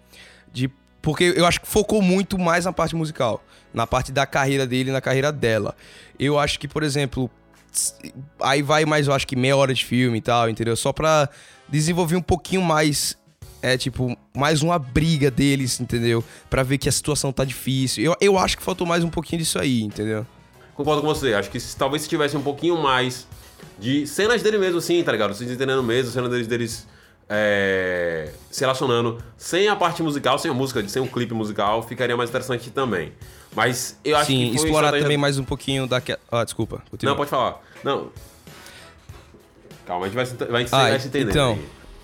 de. 0.51 0.71
Porque 1.01 1.33
eu 1.37 1.47
acho 1.47 1.61
que 1.61 1.69
focou 1.69 2.03
muito 2.03 2.39
mais 2.39 2.65
na 2.65 2.73
parte 2.73 2.95
musical, 2.97 3.43
na 3.73 3.87
parte 3.87 4.11
da 4.11 4.27
carreira 4.27 4.67
dele 4.67 4.91
na 4.91 5.01
carreira 5.01 5.31
dela. 5.31 5.75
Eu 6.19 6.39
acho 6.39 6.59
que, 6.59 6.67
por 6.67 6.83
exemplo, 6.83 7.31
aí 8.41 8.63
vai 8.63 8.85
mais, 8.85 9.07
eu 9.07 9.13
acho 9.13 9.27
que 9.27 9.37
meia 9.37 9.57
hora 9.57 9.73
de 9.73 9.85
filme 9.85 10.19
e 10.19 10.21
tal, 10.21 10.49
entendeu? 10.49 10.77
Só 10.77 10.93
pra 10.93 11.29
desenvolver 11.69 12.17
um 12.17 12.23
pouquinho 12.23 12.63
mais. 12.63 13.17
É 13.61 13.77
tipo, 13.77 14.17
mais 14.37 14.63
uma 14.63 14.79
briga 14.79 15.33
deles, 15.33 15.81
entendeu? 15.81 16.23
Pra 16.49 16.63
ver 16.63 16.79
que 16.79 16.89
a 16.89 16.93
situação 16.93 17.33
tá 17.33 17.45
difícil. 17.45 18.05
Eu, 18.05 18.17
eu 18.21 18.39
acho 18.39 18.57
que 18.57 18.63
faltou 18.63 18.87
mais 18.87 19.03
um 19.03 19.11
pouquinho 19.11 19.43
disso 19.43 19.59
aí, 19.59 19.83
entendeu? 19.83 20.25
Concordo 20.77 21.03
com 21.03 21.09
você. 21.09 21.35
Acho 21.35 21.51
que 21.51 21.59
talvez 21.77 22.03
se 22.03 22.09
tivesse 22.09 22.37
um 22.37 22.43
pouquinho 22.43 22.81
mais 22.81 23.27
de 23.81 24.07
cenas 24.07 24.43
dele 24.43 24.59
mesmo, 24.59 24.79
assim, 24.79 25.03
tá 25.03 25.11
ligado? 25.11 25.35
Vocês 25.35 25.51
entendendo 25.51 25.83
mesmo, 25.83 26.13
cenas 26.13 26.31
deles, 26.31 26.47
deles 26.47 26.87
é, 27.29 28.31
se 28.51 28.61
relacionando 28.61 29.19
sem 29.37 29.69
a 29.69 29.77
parte 29.77 30.03
musical, 30.03 30.39
sem 30.39 30.51
a 30.51 30.55
música, 30.55 30.87
sem 30.89 31.03
o 31.03 31.07
clipe 31.07 31.35
musical, 31.35 31.83
ficaria 31.83 32.17
mais 32.17 32.31
interessante 32.31 32.71
também. 32.71 33.13
Mas 33.55 33.99
eu 34.05 34.17
acho 34.17 34.27
Sim, 34.27 34.51
que 34.51 34.59
foi 34.59 34.67
explorar 34.67 34.93
também 34.93 35.17
mais 35.17 35.39
um 35.39 35.45
pouquinho 35.45 35.87
daquela. 35.87 36.19
Ah, 36.31 36.45
desculpa. 36.45 36.83
continua. 36.91 37.11
Não, 37.13 37.17
pode 37.17 37.31
falar. 37.31 37.61
Não. 37.83 38.11
Calma, 39.87 40.05
a 40.07 40.09
gente 40.09 40.17
vai 40.17 40.27
se, 40.27 40.35
vai 40.35 40.67
se, 40.67 40.75
Ah, 40.75 40.89
vai 40.91 41.01
se 41.01 41.09
entender. 41.09 41.31
então. 41.31 41.59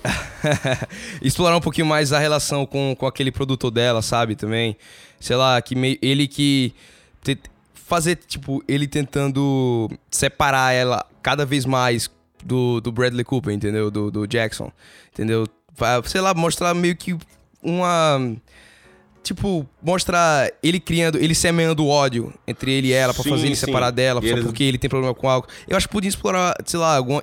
explorar 1.23 1.57
um 1.57 1.61
pouquinho 1.61 1.87
mais 1.87 2.13
a 2.13 2.19
relação 2.19 2.67
com, 2.67 2.95
com 2.99 3.07
aquele 3.07 3.31
produtor 3.31 3.71
dela, 3.71 4.03
sabe? 4.03 4.37
Também. 4.37 4.77
Sei 5.21 5.37
lá, 5.37 5.61
que 5.63 5.75
meio, 5.75 5.99
ele 6.03 6.27
que. 6.27 6.75
te- 7.23 7.39
fazer, 7.75 8.17
tipo, 8.17 8.63
ele 8.67 8.87
tentando 8.89 9.91
separar 10.11 10.73
ela 10.73 11.05
cada 11.23 11.45
vez 11.45 11.65
mais 11.67 12.11
do, 12.45 12.81
do 12.81 12.93
Bradley 12.93 13.25
Cooper, 13.25 13.53
entendeu? 13.55 13.91
Do, 13.91 14.11
do 14.11 14.27
Jackson. 14.27 14.71
Entendeu? 15.13 15.47
Fa- 15.75 16.03
Sei 16.05 16.21
lá, 16.21 16.35
mostrar 16.35 16.75
meio 16.75 16.95
que 16.97 17.17
uma. 17.63 18.37
Tipo, 19.23 19.67
mostrar 19.83 20.51
ele 20.63 20.79
criando, 20.79 21.17
ele 21.17 21.35
semeando 21.35 21.87
ódio 21.87 22.31
entre 22.47 22.71
ele 22.73 22.89
e 22.89 22.93
ela 22.93 23.15
pra 23.15 23.23
Sim, 23.23 23.31
fazer 23.31 23.47
ele 23.47 23.57
sim. 23.57 23.65
separar 23.65 23.91
dela, 23.91 24.21
E 24.23 24.29
só 24.29 24.35
eles- 24.35 24.45
porque 24.45 24.63
ele 24.63 24.77
tem 24.77 24.91
problema 24.91 25.15
com 25.15 25.27
álcool. 25.29 25.49
Eu 25.67 25.77
acho 25.79 25.89
que 25.89 25.93
podia 25.93 26.11
explorar, 26.11 26.55
sei 26.67 26.79
lá, 26.79 26.95
algum, 26.95 27.19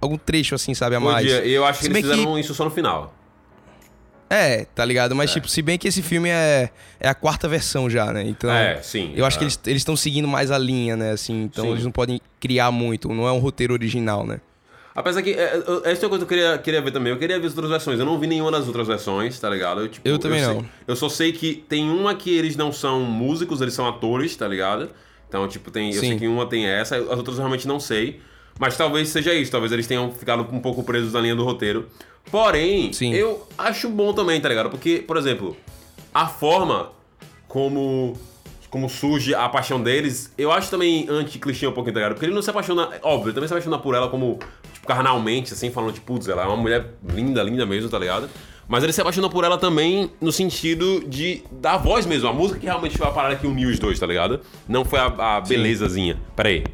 algum 0.00 0.18
trecho 0.18 0.56
assim, 0.56 0.74
sabe, 0.74 0.96
a 0.96 1.00
mais. 1.00 1.24
Podia. 1.24 1.44
E 1.44 1.52
eu 1.52 1.64
acho 1.64 1.78
que 1.78 1.86
eles 1.86 1.92
bem 1.94 2.02
que- 2.02 2.10
fizeram 2.10 2.36
isso 2.36 2.52
só 2.54 2.64
no 2.64 2.72
final. 2.72 3.14
É, 4.28 4.64
tá 4.64 4.84
ligado? 4.84 5.14
Mas, 5.14 5.32
tipo, 5.32 5.46
se 5.46 5.62
bem 5.62 5.78
que 5.78 5.86
esse 5.86 6.02
filme 6.02 6.28
é, 6.28 6.70
é 6.98 7.08
a 7.08 7.14
quarta 7.14 7.46
versão 7.46 7.88
já, 7.88 8.12
né? 8.12 8.24
Então. 8.26 8.50
É, 8.50 8.82
sim. 8.82 9.12
Eu 9.14 9.24
acho 9.24 9.38
que 9.38 9.44
é. 9.44 9.48
eles 9.66 9.80
estão 9.82 9.94
seguindo 9.96 10.26
mais 10.26 10.50
a 10.50 10.58
linha, 10.58 10.96
né? 10.96 11.12
Assim, 11.12 11.42
então 11.44 11.66
Sim. 11.66 11.70
eles 11.72 11.84
não 11.84 11.92
podem 11.92 12.20
criar 12.40 12.72
muito, 12.72 13.08
não 13.14 13.28
é 13.28 13.32
um 13.32 13.38
roteiro 13.38 13.74
original, 13.74 14.26
né? 14.26 14.40
Apesar 14.94 15.22
que, 15.22 15.30
é, 15.30 15.56
eu- 15.66 15.82
essa 15.84 16.04
é 16.04 16.06
uma 16.06 16.10
coisa 16.10 16.24
que 16.24 16.34
eu 16.34 16.38
queria, 16.38 16.58
queria 16.58 16.80
ver 16.80 16.92
também. 16.92 17.12
Eu 17.12 17.18
queria 17.18 17.38
ver 17.40 17.46
as 17.46 17.52
outras 17.52 17.70
versões. 17.70 17.98
Eu 17.98 18.06
não 18.06 18.18
vi 18.18 18.26
nenhuma 18.28 18.50
das 18.52 18.66
outras 18.66 18.86
versões, 18.86 19.38
tá 19.40 19.50
ligado? 19.50 19.80
Eu, 19.80 19.88
tipo, 19.88 20.06
Eu 20.08 20.18
também 20.18 20.38
sei- 20.44 20.54
não. 20.54 20.64
eu 20.86 20.94
só 20.94 21.08
sei 21.08 21.32
que 21.32 21.54
tem 21.68 21.90
uma 21.90 22.14
que 22.14 22.30
eles 22.36 22.54
não 22.56 22.70
são 22.70 23.00
músicos, 23.00 23.60
eles 23.60 23.74
são 23.74 23.88
atores, 23.88 24.36
tá 24.36 24.46
ligado? 24.46 24.88
Então, 25.28 25.48
tipo, 25.48 25.70
tem, 25.70 25.92
eu 25.92 25.98
sei 26.00 26.10
Sim. 26.10 26.18
que 26.18 26.28
uma 26.28 26.46
tem 26.46 26.64
essa, 26.66 26.96
as 26.96 27.02
outras 27.18 27.36
eu 27.36 27.42
realmente 27.42 27.66
não 27.66 27.80
sei. 27.80 28.20
Mas 28.56 28.76
talvez 28.76 29.08
seja 29.08 29.34
isso, 29.34 29.50
talvez 29.50 29.72
eles 29.72 29.84
tenham 29.88 30.12
ficado 30.12 30.46
um 30.52 30.60
pouco 30.60 30.84
presos 30.84 31.12
na 31.12 31.20
linha 31.20 31.34
do 31.34 31.42
roteiro. 31.42 31.88
Porém, 32.30 32.92
Sim. 32.92 33.12
eu 33.12 33.44
acho 33.58 33.88
bom 33.88 34.12
também, 34.12 34.40
tá 34.40 34.48
ligado? 34.48 34.70
Porque, 34.70 35.02
por 35.04 35.16
exemplo, 35.16 35.56
a 36.14 36.28
forma 36.28 36.92
como 37.48 38.16
como 38.70 38.88
surge 38.88 39.32
a 39.36 39.48
paixão 39.48 39.80
deles, 39.80 40.32
eu 40.36 40.50
acho 40.50 40.68
também 40.68 41.06
anti-clichê 41.08 41.64
um 41.64 41.70
pouquinho, 41.70 41.94
tá 41.94 42.00
ligado? 42.00 42.14
Porque 42.14 42.26
ele 42.26 42.34
não 42.34 42.42
se 42.42 42.50
apaixona, 42.50 42.90
óbvio, 43.02 43.28
ele 43.28 43.34
também 43.34 43.46
se 43.46 43.54
apaixona 43.54 43.78
por 43.78 43.94
ela 43.94 44.08
como, 44.08 44.40
tipo, 44.84 44.86
carnalmente, 44.86 45.52
assim, 45.54 45.70
falando, 45.70 45.94
tipo, 45.94 46.06
putz, 46.06 46.28
ela 46.28 46.42
é 46.42 46.46
uma 46.46 46.56
mulher 46.56 46.94
linda, 47.08 47.42
linda 47.42 47.66
mesmo, 47.66 47.88
tá 47.88 47.98
ligado? 47.98 48.28
Mas 48.68 48.84
ele 48.84 48.92
se 48.92 49.00
apaixonou 49.00 49.28
por 49.28 49.44
ela 49.44 49.58
também 49.58 50.10
no 50.20 50.32
sentido 50.32 51.04
de 51.06 51.42
da 51.50 51.76
voz 51.76 52.06
mesmo. 52.06 52.28
A 52.28 52.32
música 52.32 52.58
que 52.60 52.66
realmente 52.66 52.96
foi 52.96 53.06
a 53.06 53.10
parada 53.10 53.36
que 53.36 53.46
uniu 53.46 53.68
os 53.68 53.78
dois, 53.78 53.98
tá 53.98 54.06
ligado? 54.06 54.40
Não 54.66 54.84
foi 54.84 54.98
a, 54.98 55.36
a 55.36 55.40
belezazinha. 55.40 56.18
Pera 56.34 56.48
aí. 56.48 56.64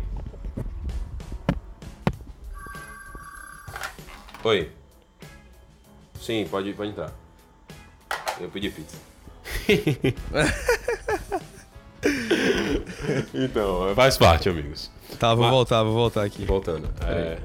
Oi. 4.45 4.71
Sim, 6.21 6.47
pode, 6.49 6.73
pode 6.75 6.91
entrar. 6.91 7.11
Eu 8.41 8.49
pedi 8.49 8.71
pizza. 8.71 8.97
então, 13.35 13.93
faz 13.97 14.17
parte, 14.17 14.49
amigos. 14.49 14.91
Tá, 15.19 15.35
vou 15.35 15.45
Mas- 15.45 15.53
voltar, 15.53 15.83
vou 15.83 15.93
voltar 15.93 16.23
aqui. 16.25 16.45
Voltando. 16.45 16.89
É... 17.05 17.39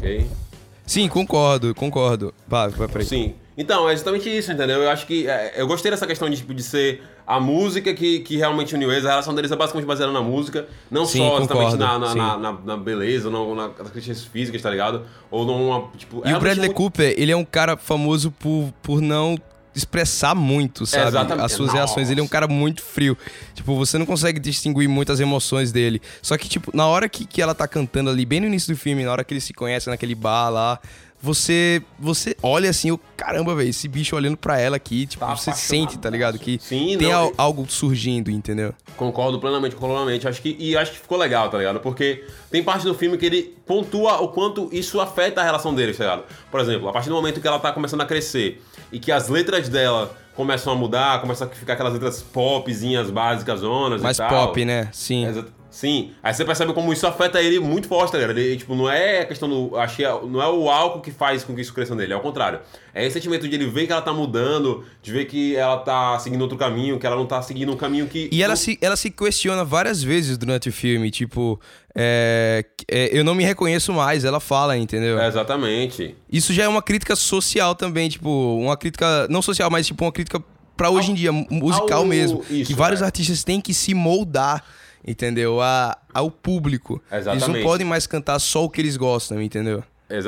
Ok. 0.00 0.26
Sim, 0.86 1.08
concordo, 1.08 1.74
concordo. 1.74 2.34
Pá, 2.48 2.66
vai 2.68 2.88
peraí. 2.88 3.06
Sim. 3.06 3.34
Então, 3.56 3.88
é 3.88 3.92
exatamente 3.92 4.28
isso, 4.34 4.50
entendeu? 4.50 4.82
Eu 4.82 4.90
acho 4.90 5.06
que. 5.06 5.28
é, 5.28 5.52
eu 5.56 5.66
gostei 5.66 5.90
dessa 5.90 6.06
questão 6.06 6.28
de, 6.30 6.36
tipo, 6.38 6.54
de 6.54 6.62
ser 6.62 7.02
a 7.26 7.38
música 7.38 7.92
que, 7.92 8.20
que 8.20 8.36
realmente 8.36 8.74
uniu 8.74 8.90
eles. 8.90 9.04
A 9.04 9.10
relação 9.10 9.34
deles 9.34 9.52
é 9.52 9.56
basicamente 9.56 9.86
baseada 9.86 10.10
na 10.12 10.22
música. 10.22 10.66
Não 10.90 11.04
Sim, 11.04 11.18
só 11.18 11.38
exatamente 11.38 11.48
concordo, 11.76 11.76
na, 11.78 11.98
na, 11.98 12.14
na, 12.14 12.36
na- 12.38 12.58
na 12.64 12.76
beleza, 12.76 13.28
ou 13.28 13.54
na, 13.54 13.68
nas 13.68 13.76
características 13.76 14.24
físicas, 14.24 14.62
tá 14.62 14.70
ligado? 14.70 15.02
Ou 15.30 15.44
numa. 15.44 15.88
Tipo, 15.96 16.22
E 16.26 16.32
o 16.32 16.40
Bradley 16.40 16.66
muito- 16.68 16.74
Cooper, 16.74 17.14
ele 17.16 17.30
é 17.30 17.36
um 17.36 17.44
cara 17.44 17.76
famoso 17.76 18.30
por, 18.32 18.72
por 18.82 19.00
não 19.02 19.36
expressar 19.80 20.34
muito, 20.34 20.86
sabe? 20.86 21.08
Exatamente. 21.08 21.44
As 21.44 21.52
suas 21.52 21.68
Nossa. 21.68 21.78
reações. 21.78 22.10
Ele 22.10 22.20
é 22.20 22.22
um 22.22 22.28
cara 22.28 22.46
muito 22.46 22.82
frio. 22.82 23.16
Tipo, 23.54 23.76
você 23.76 23.98
não 23.98 24.06
consegue 24.06 24.38
distinguir 24.38 24.88
muitas 24.88 25.20
emoções 25.20 25.72
dele. 25.72 26.00
Só 26.22 26.36
que, 26.38 26.48
tipo, 26.48 26.74
na 26.74 26.86
hora 26.86 27.08
que, 27.08 27.26
que 27.26 27.42
ela 27.42 27.54
tá 27.54 27.66
cantando 27.66 28.10
ali, 28.10 28.24
bem 28.24 28.40
no 28.40 28.46
início 28.46 28.72
do 28.74 28.78
filme, 28.78 29.04
na 29.04 29.12
hora 29.12 29.24
que 29.24 29.34
eles 29.34 29.44
se 29.44 29.52
conhecem 29.52 29.90
naquele 29.90 30.14
bar 30.14 30.50
lá, 30.50 30.78
você 31.22 31.82
você 31.98 32.34
olha 32.42 32.70
assim, 32.70 32.90
o 32.90 32.98
caramba, 33.16 33.54
velho, 33.54 33.68
esse 33.68 33.86
bicho 33.86 34.16
olhando 34.16 34.36
pra 34.36 34.58
ela 34.58 34.76
aqui, 34.76 35.06
tipo, 35.06 35.24
Tá 35.24 35.36
você 35.36 35.52
sente, 35.52 35.98
tá 35.98 36.08
ligado? 36.08 36.38
Que 36.38 36.58
Sim, 36.60 36.96
tem 36.98 37.08
não, 37.08 37.24
al- 37.24 37.32
algo 37.36 37.66
surgindo, 37.68 38.30
entendeu? 38.30 38.74
Concordo 38.96 39.38
plenamente, 39.38 39.76
plenamente. 39.76 40.26
Acho 40.26 40.40
que, 40.40 40.56
e 40.58 40.76
acho 40.76 40.92
que 40.92 40.98
ficou 40.98 41.18
legal, 41.18 41.48
tá 41.50 41.58
ligado? 41.58 41.80
Porque 41.80 42.24
tem 42.50 42.62
parte 42.62 42.84
do 42.84 42.94
filme 42.94 43.18
que 43.18 43.26
ele 43.26 43.54
pontua 43.66 44.20
o 44.20 44.28
quanto 44.28 44.68
isso 44.72 45.00
afeta 45.00 45.40
a 45.40 45.44
relação 45.44 45.74
deles, 45.74 45.96
tá 45.98 46.04
ligado? 46.04 46.24
Por 46.50 46.60
exemplo, 46.60 46.88
a 46.88 46.92
partir 46.92 47.08
do 47.10 47.14
momento 47.14 47.40
que 47.40 47.46
ela 47.46 47.58
tá 47.58 47.72
começando 47.72 48.00
a 48.00 48.06
crescer 48.06 48.62
e 48.90 48.98
que 48.98 49.12
as 49.12 49.28
letras 49.28 49.68
dela 49.68 50.16
começam 50.34 50.72
a 50.72 50.76
mudar, 50.76 51.20
começam 51.20 51.46
a 51.46 51.50
ficar 51.50 51.74
aquelas 51.74 51.92
letras 51.92 52.22
popzinhas, 52.22 53.10
básicas, 53.10 53.60
zonas 53.60 54.00
Mais 54.00 54.16
e 54.16 54.20
tal. 54.20 54.46
pop, 54.48 54.64
né? 54.64 54.88
Sim. 54.92 55.44
Sim, 55.70 56.10
aí 56.20 56.34
você 56.34 56.44
percebe 56.44 56.72
como 56.72 56.92
isso 56.92 57.06
afeta 57.06 57.40
ele 57.40 57.60
muito 57.60 57.86
forte, 57.86 58.10
tá 58.10 58.18
ligado? 58.18 58.36
Ele, 58.36 58.56
tipo, 58.56 58.74
não 58.74 58.90
é 58.90 59.20
a 59.20 59.24
questão 59.24 59.48
do. 59.48 59.76
Achei, 59.76 60.04
não 60.28 60.42
é 60.42 60.48
o 60.48 60.68
álcool 60.68 61.00
que 61.00 61.12
faz 61.12 61.44
com 61.44 61.54
que 61.54 61.60
isso 61.60 61.72
cresça 61.72 61.94
nele, 61.94 62.12
é 62.12 62.16
o 62.16 62.20
contrário. 62.20 62.58
É 62.92 63.04
esse 63.06 63.14
sentimento 63.14 63.48
de 63.48 63.54
ele 63.54 63.66
ver 63.66 63.86
que 63.86 63.92
ela 63.92 64.02
tá 64.02 64.12
mudando, 64.12 64.84
de 65.00 65.12
ver 65.12 65.26
que 65.26 65.54
ela 65.54 65.76
tá 65.78 66.18
seguindo 66.18 66.42
outro 66.42 66.58
caminho, 66.58 66.98
que 66.98 67.06
ela 67.06 67.14
não 67.14 67.24
tá 67.24 67.40
seguindo 67.40 67.72
um 67.72 67.76
caminho 67.76 68.08
que. 68.08 68.28
E 68.32 68.42
ela 68.42 68.56
se, 68.56 68.76
ela 68.82 68.96
se 68.96 69.10
questiona 69.10 69.64
várias 69.64 70.02
vezes 70.02 70.36
durante 70.36 70.68
o 70.68 70.72
filme, 70.72 71.08
tipo, 71.08 71.60
é, 71.94 72.64
é, 72.90 73.16
eu 73.16 73.22
não 73.24 73.34
me 73.34 73.44
reconheço 73.44 73.92
mais, 73.92 74.24
ela 74.24 74.40
fala, 74.40 74.76
entendeu? 74.76 75.20
É, 75.20 75.28
exatamente. 75.28 76.16
Isso 76.32 76.52
já 76.52 76.64
é 76.64 76.68
uma 76.68 76.82
crítica 76.82 77.14
social 77.14 77.76
também, 77.76 78.08
tipo, 78.08 78.28
uma 78.58 78.76
crítica, 78.76 79.28
não 79.30 79.40
social, 79.40 79.70
mas 79.70 79.86
tipo 79.86 80.04
uma 80.04 80.10
crítica 80.12 80.42
pra 80.76 80.90
hoje 80.90 81.12
em 81.12 81.14
dia, 81.14 81.30
mu- 81.30 81.46
musical 81.50 82.00
ao- 82.00 82.06
mesmo. 82.06 82.42
isso, 82.50 82.64
que 82.66 82.74
vários 82.74 83.02
é. 83.02 83.04
artistas 83.04 83.44
têm 83.44 83.60
que 83.60 83.74
se 83.74 83.92
moldar, 83.94 84.64
entendeu? 85.06 85.60
A, 85.60 85.96
ao 86.12 86.30
público. 86.30 87.02
Eles 87.10 87.26
não 87.26 87.34
Exatamente. 87.34 87.64
podem 87.64 87.86
mais 87.86 88.06
cantar 88.06 88.38
só 88.38 88.64
o 88.64 88.70
que 88.70 88.80
eles 88.80 88.96
gostam, 88.96 89.40
entendeu? 89.40 89.82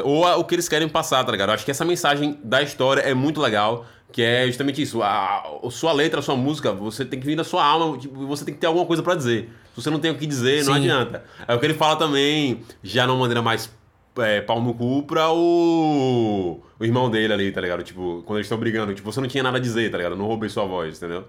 Ou 0.05 0.25
a- 0.27 0.37
o 0.37 0.45
que 0.45 0.55
eles 0.55 0.69
querem 0.69 0.89
passar, 0.89 1.25
tá 1.25 1.33
ligado? 1.33 1.49
Eu 1.51 1.55
acho 1.55 1.65
que 1.65 1.71
essa 1.71 1.85
mensagem 1.85 2.39
da 2.45 2.63
história 2.63 3.01
é 3.03 3.13
muito 3.15 3.41
legal, 3.41 3.85
que 4.13 4.23
é 4.23 4.47
justamente 4.47 4.81
isso. 4.81 5.03
A, 5.03 5.43
a 5.65 5.71
sua 5.71 5.93
letra, 5.93 6.21
a 6.21 6.23
sua 6.23 6.37
música, 6.37 6.73
você 6.73 7.05
tem 7.05 7.19
que 7.19 7.27
vir 7.27 7.35
da 7.37 7.43
sua 7.45 7.65
alma, 7.65 7.99
tipo, 7.99 8.27
você 8.27 8.45
tem 8.45 8.55
que 8.55 8.61
ter 8.61 8.67
alguma 8.69 8.87
coisa 8.87 9.03
pra 9.03 9.15
dizer. 9.17 9.49
Se 9.75 9.83
você 9.83 9.91
não 9.91 9.99
tem 9.99 10.11
o 10.11 10.15
que 10.17 10.27
dizer, 10.27 10.65
não 10.65 10.75
Sim. 10.75 10.81
adianta. 10.81 11.25
É 11.49 11.55
o 11.55 11.59
que 11.59 11.67
ele 11.67 11.75
fala 11.75 11.97
também, 11.97 12.61
já 12.83 13.07
numa 13.07 13.19
maneira 13.19 13.43
mais 13.43 13.71
é, 14.19 14.41
pau 14.43 14.61
no 14.63 14.73
cu 14.75 15.03
pra 15.05 15.33
o, 15.33 16.61
o 16.79 16.85
irmão 16.85 17.11
dele 17.11 17.33
ali, 17.33 17.51
tá 17.51 17.61
ligado? 17.61 17.83
Tipo, 17.83 18.23
quando 18.27 18.39
eles 18.39 18.47
estão 18.47 18.59
brigando, 18.59 18.95
tipo, 18.95 19.11
você 19.11 19.21
não 19.21 19.27
tinha 19.29 19.43
nada 19.43 19.57
a 19.57 19.61
dizer, 19.61 19.91
tá 19.91 19.97
ligado? 19.97 20.13
Eu 20.13 20.19
Não 20.19 20.27
roubei 20.27 20.49
sua 20.49 20.65
voz, 20.65 20.97
entendeu? 20.99 21.25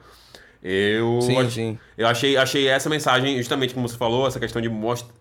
Eu, 0.63 1.19
Sim, 1.21 1.37
ach- 1.37 1.51
sim. 1.53 1.77
eu 1.97 2.07
achei, 2.07 2.37
achei 2.37 2.67
essa 2.67 2.89
mensagem, 2.89 3.37
justamente 3.37 3.73
como 3.73 3.87
você 3.87 3.97
falou, 3.97 4.25
essa 4.25 4.39
questão 4.39 4.61
de 4.61 4.69
mostrar 4.69 5.13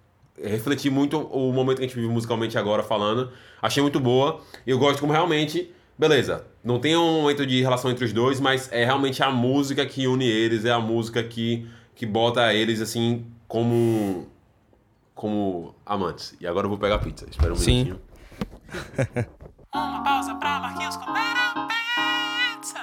refletir 0.43 0.91
muito 0.91 1.19
o 1.19 1.53
momento 1.53 1.79
que 1.79 1.85
a 1.85 1.87
gente 1.87 1.95
vive 1.97 2.09
musicalmente 2.09 2.57
agora 2.57 2.83
falando. 2.83 3.31
Achei 3.61 3.81
muito 3.83 4.01
boa. 4.01 4.41
Eu 4.67 4.79
gosto 4.79 4.99
como 5.01 5.13
realmente. 5.13 5.71
Beleza, 5.99 6.47
não 6.65 6.79
tem 6.81 6.97
um 6.97 7.21
momento 7.23 7.45
de 7.47 7.61
relação 7.61 7.91
entre 7.91 8.05
os 8.05 8.13
dois, 8.13 8.41
mas 8.41 8.69
é 8.73 8.85
realmente 8.85 9.23
a 9.23 9.31
música 9.31 9.85
que 9.87 10.07
une 10.07 10.25
eles, 10.27 10.65
é 10.65 10.71
a 10.73 10.81
música 10.81 11.23
que, 11.23 11.69
que 11.95 12.07
bota 12.07 12.53
eles 12.53 12.81
assim 12.81 13.27
como. 13.47 14.27
como 15.15 15.75
amantes. 15.85 16.35
E 16.41 16.47
agora 16.47 16.65
eu 16.67 16.71
vou 16.71 16.79
pegar 16.79 16.97
a 16.97 16.99
pizza. 16.99 17.27
Espera 17.31 17.53
um 17.53 17.57
Sim. 17.57 17.85
minutinho. 17.85 18.01
Uma 19.75 20.03
pausa 20.03 20.35
pra 20.37 20.61
Marquinhos 20.61 20.97
comer 20.97 21.21
a 21.21 21.69
pizza. 22.57 22.79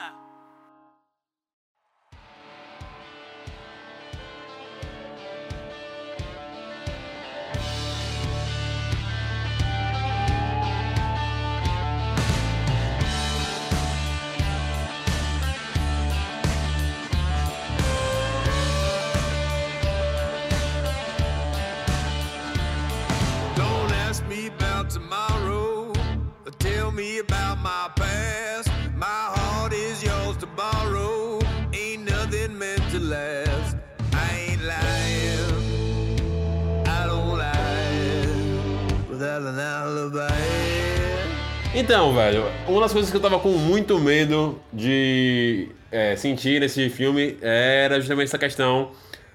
Então, 41.80 42.14
velho, 42.14 42.44
uma 42.68 42.82
das 42.82 42.92
coisas 42.92 43.10
que 43.10 43.16
eu 43.16 43.22
tava 43.22 43.40
com 43.40 43.52
muito 43.52 43.98
medo 43.98 44.60
de 44.72 45.70
é, 45.90 46.14
sentir 46.18 46.60
nesse 46.60 46.90
filme 46.90 47.38
era 47.42 47.98
justamente 48.02 48.28
essa 48.28 48.38
questão 48.38 48.92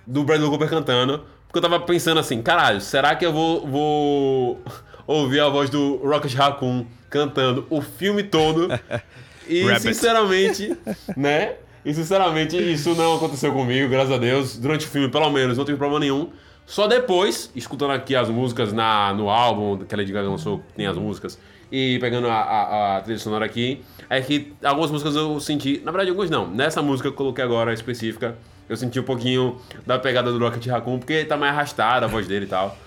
do 0.06 0.22
Bradley 0.24 0.50
Cooper 0.50 0.68
cantando. 0.68 1.24
Porque 1.46 1.56
eu 1.56 1.62
tava 1.62 1.80
pensando 1.80 2.20
assim, 2.20 2.42
caralho, 2.42 2.82
será 2.82 3.16
que 3.16 3.24
eu 3.24 3.32
vou, 3.32 3.66
vou 3.66 4.62
ouvir 5.06 5.40
a 5.40 5.48
voz 5.48 5.70
do 5.70 5.96
Rocket 6.04 6.34
Raccoon 6.34 6.84
cantando 7.08 7.66
o 7.70 7.80
filme 7.80 8.22
todo? 8.22 8.68
E 9.46 9.62
Rabbit. 9.62 9.82
sinceramente, 9.82 10.74
né? 11.14 11.56
E 11.84 11.92
sinceramente, 11.92 12.56
isso 12.56 12.94
não 12.94 13.16
aconteceu 13.16 13.52
comigo, 13.52 13.90
graças 13.90 14.12
a 14.12 14.16
Deus. 14.16 14.56
Durante 14.56 14.86
o 14.86 14.88
filme, 14.88 15.10
pelo 15.10 15.28
menos, 15.28 15.58
não 15.58 15.66
tive 15.66 15.76
problema 15.76 16.00
nenhum. 16.00 16.30
Só 16.66 16.86
depois, 16.86 17.50
escutando 17.54 17.92
aqui 17.92 18.16
as 18.16 18.28
músicas 18.28 18.72
na, 18.72 19.12
no 19.12 19.28
álbum 19.28 19.78
que 19.78 19.94
a 19.94 19.98
Lady 19.98 20.12
Gaga 20.12 20.28
lançou, 20.28 20.62
tem 20.74 20.86
as 20.86 20.96
músicas, 20.96 21.38
e 21.70 21.98
pegando 21.98 22.28
a, 22.28 22.34
a, 22.34 22.96
a 22.96 23.00
trilha 23.00 23.18
sonora 23.18 23.44
aqui, 23.44 23.82
é 24.08 24.20
que 24.20 24.52
algumas 24.62 24.90
músicas 24.90 25.16
eu 25.16 25.38
senti. 25.40 25.80
Na 25.84 25.90
verdade, 25.90 26.10
algumas 26.10 26.30
não. 26.30 26.48
Nessa 26.48 26.80
música 26.80 27.08
que 27.08 27.12
eu 27.12 27.16
coloquei 27.16 27.44
agora 27.44 27.72
específica, 27.72 28.36
eu 28.68 28.76
senti 28.76 28.98
um 28.98 29.02
pouquinho 29.02 29.60
da 29.86 29.98
pegada 29.98 30.32
do 30.32 30.38
Rocket 30.38 30.66
Raccoon, 30.66 30.98
porque 30.98 31.24
tá 31.24 31.36
mais 31.36 31.52
arrastada 31.52 32.06
a 32.06 32.08
voz 32.08 32.26
dele 32.26 32.46
e 32.46 32.48
tal. 32.48 32.78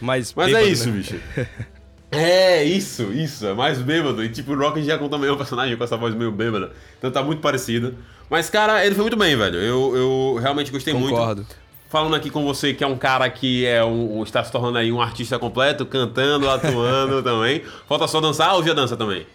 Mas, 0.00 0.32
Mas 0.34 0.46
bêbado, 0.46 0.64
é 0.64 0.68
isso, 0.68 0.86
né? 0.88 0.96
bicho. 0.96 1.20
É, 2.08 2.62
isso, 2.62 3.12
isso. 3.12 3.44
É 3.44 3.52
mais 3.52 3.78
bêbado. 3.78 4.24
E 4.24 4.28
tipo, 4.28 4.52
o 4.52 4.56
Rocket 4.56 4.86
Raccoon 4.86 5.08
também 5.08 5.28
é 5.28 5.32
um 5.32 5.36
personagem 5.36 5.76
com 5.76 5.82
essa 5.82 5.96
voz 5.96 6.14
meio 6.14 6.30
bêbada. 6.30 6.70
Então 6.96 7.10
tá 7.10 7.20
muito 7.20 7.40
parecido. 7.40 7.96
Mas, 8.30 8.48
cara, 8.48 8.86
ele 8.86 8.94
foi 8.94 9.02
muito 9.02 9.16
bem, 9.16 9.36
velho. 9.36 9.56
Eu, 9.56 9.96
eu 9.96 10.38
realmente 10.40 10.70
gostei 10.70 10.94
Concordo. 10.94 11.42
muito. 11.42 11.56
Falando 11.96 12.14
aqui 12.14 12.28
com 12.28 12.44
você, 12.44 12.74
que 12.74 12.84
é 12.84 12.86
um 12.86 12.98
cara 12.98 13.26
que 13.30 13.64
é 13.64 13.82
um, 13.82 14.22
está 14.22 14.44
se 14.44 14.52
tornando 14.52 14.76
aí 14.76 14.92
um 14.92 15.00
artista 15.00 15.38
completo, 15.38 15.86
cantando, 15.86 16.46
atuando 16.46 17.22
também. 17.24 17.62
Falta 17.88 18.06
só 18.06 18.20
dançar 18.20 18.52
ou 18.52 18.62
já 18.62 18.74
dança 18.74 18.98
também? 18.98 19.26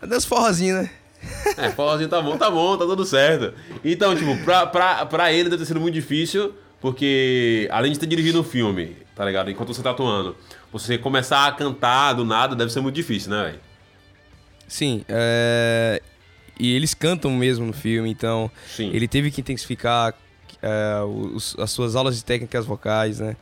Das 0.00 0.24
forrozinhas, 0.24 0.84
né? 0.84 0.90
É, 1.56 1.68
forrozinho 1.70 2.08
tá 2.08 2.22
bom, 2.22 2.38
tá 2.38 2.48
bom, 2.48 2.76
tá 2.76 2.84
tudo 2.84 3.04
certo. 3.04 3.52
Então, 3.84 4.14
tipo, 4.14 4.36
pra, 4.44 4.68
pra, 4.68 5.04
pra 5.06 5.32
ele 5.32 5.50
deve 5.50 5.62
ter 5.62 5.66
sido 5.66 5.80
muito 5.80 5.94
difícil, 5.94 6.54
porque 6.80 7.68
além 7.72 7.90
de 7.90 7.98
ter 7.98 8.06
dirigido 8.06 8.40
um 8.40 8.44
filme, 8.44 8.96
tá 9.16 9.24
ligado? 9.24 9.50
Enquanto 9.50 9.74
você 9.74 9.82
tá 9.82 9.90
atuando, 9.90 10.36
você 10.72 10.96
começar 10.96 11.48
a 11.48 11.50
cantar 11.50 12.12
do 12.12 12.24
nada 12.24 12.54
deve 12.54 12.72
ser 12.72 12.80
muito 12.80 12.94
difícil, 12.94 13.32
né, 13.32 13.46
velho? 13.46 13.60
Sim, 14.68 15.04
é... 15.08 16.00
e 16.56 16.72
eles 16.72 16.94
cantam 16.94 17.32
mesmo 17.32 17.66
no 17.66 17.72
filme, 17.72 18.08
então 18.08 18.48
Sim. 18.68 18.92
ele 18.94 19.08
teve 19.08 19.32
que 19.32 19.40
intensificar 19.40 20.14
é, 20.62 21.02
os- 21.34 21.54
as 21.58 21.70
suas 21.70 21.94
aulas 21.96 22.16
de 22.16 22.24
técnicas 22.24 22.64
vocais, 22.66 23.20
né? 23.20 23.36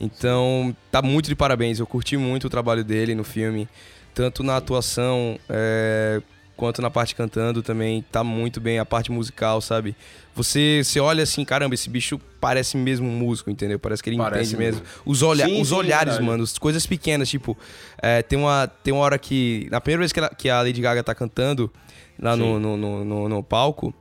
Então, 0.00 0.74
tá 0.90 1.00
muito 1.02 1.28
de 1.28 1.36
parabéns. 1.36 1.78
Eu 1.78 1.86
curti 1.86 2.16
muito 2.16 2.46
o 2.46 2.50
trabalho 2.50 2.82
dele 2.84 3.14
no 3.14 3.22
filme, 3.24 3.68
tanto 4.12 4.42
na 4.42 4.56
atuação, 4.56 5.38
é, 5.48 6.20
quanto 6.56 6.82
na 6.82 6.90
parte 6.90 7.14
cantando 7.14 7.62
também 7.62 8.04
tá 8.12 8.22
muito 8.24 8.60
bem 8.60 8.78
a 8.78 8.84
parte 8.84 9.10
musical, 9.12 9.60
sabe? 9.60 9.94
Você, 10.34 10.82
você 10.84 10.98
olha 10.98 11.22
assim, 11.22 11.44
caramba, 11.44 11.74
esse 11.74 11.88
bicho 11.88 12.20
parece 12.40 12.76
mesmo 12.76 13.08
um 13.08 13.12
músico, 13.16 13.50
entendeu? 13.50 13.78
Parece 13.78 14.02
que 14.02 14.10
ele 14.10 14.16
Parece 14.16 14.50
entende 14.54 14.56
mesmo. 14.64 14.80
mesmo. 14.82 14.96
Os, 15.06 15.22
olha, 15.22 15.44
Sim, 15.46 15.60
os 15.60 15.68
sim, 15.68 15.74
olhares, 15.74 16.14
verdade. 16.14 16.26
mano, 16.26 16.42
as 16.42 16.58
coisas 16.58 16.84
pequenas, 16.86 17.28
tipo, 17.28 17.56
é, 18.02 18.20
tem, 18.22 18.38
uma, 18.38 18.66
tem 18.66 18.92
uma 18.92 19.02
hora 19.02 19.18
que. 19.18 19.68
Na 19.70 19.80
primeira 19.80 20.00
vez 20.00 20.12
que, 20.12 20.18
ela- 20.18 20.28
que 20.30 20.50
a 20.50 20.60
Lady 20.60 20.80
Gaga 20.80 21.04
tá 21.04 21.14
cantando 21.14 21.70
lá 22.18 22.36
no, 22.36 22.58
no, 22.58 22.76
no, 22.76 23.04
no- 23.04 23.28
no 23.28 23.42
palco. 23.44 23.94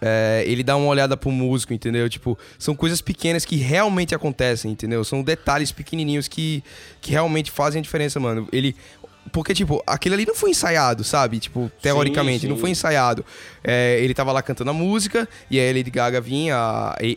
É, 0.00 0.44
ele 0.46 0.62
dá 0.62 0.76
uma 0.76 0.86
olhada 0.86 1.16
pro 1.16 1.30
músico, 1.30 1.72
entendeu? 1.72 2.08
Tipo, 2.08 2.38
são 2.58 2.74
coisas 2.74 3.00
pequenas 3.00 3.44
que 3.44 3.56
realmente 3.56 4.14
acontecem, 4.14 4.70
entendeu? 4.70 5.02
São 5.04 5.22
detalhes 5.22 5.72
pequenininhos 5.72 6.28
que, 6.28 6.62
que 7.00 7.12
realmente 7.12 7.50
fazem 7.50 7.80
a 7.80 7.82
diferença, 7.82 8.20
mano. 8.20 8.48
Ele. 8.52 8.74
Porque, 9.32 9.52
tipo, 9.54 9.82
aquilo 9.86 10.14
ali 10.14 10.24
não 10.26 10.34
foi 10.34 10.50
ensaiado, 10.50 11.02
sabe? 11.04 11.38
Tipo, 11.38 11.70
teoricamente, 11.82 12.46
não 12.46 12.54
sim. 12.56 12.60
foi 12.60 12.70
ensaiado. 12.70 13.24
É, 13.62 13.98
ele 14.00 14.14
tava 14.14 14.32
lá 14.32 14.40
cantando 14.42 14.70
a 14.70 14.74
música, 14.74 15.28
e 15.50 15.58
aí 15.58 15.70
a 15.70 15.74
Lady 15.74 15.90
Gaga 15.90 16.20
vinha, 16.20 16.56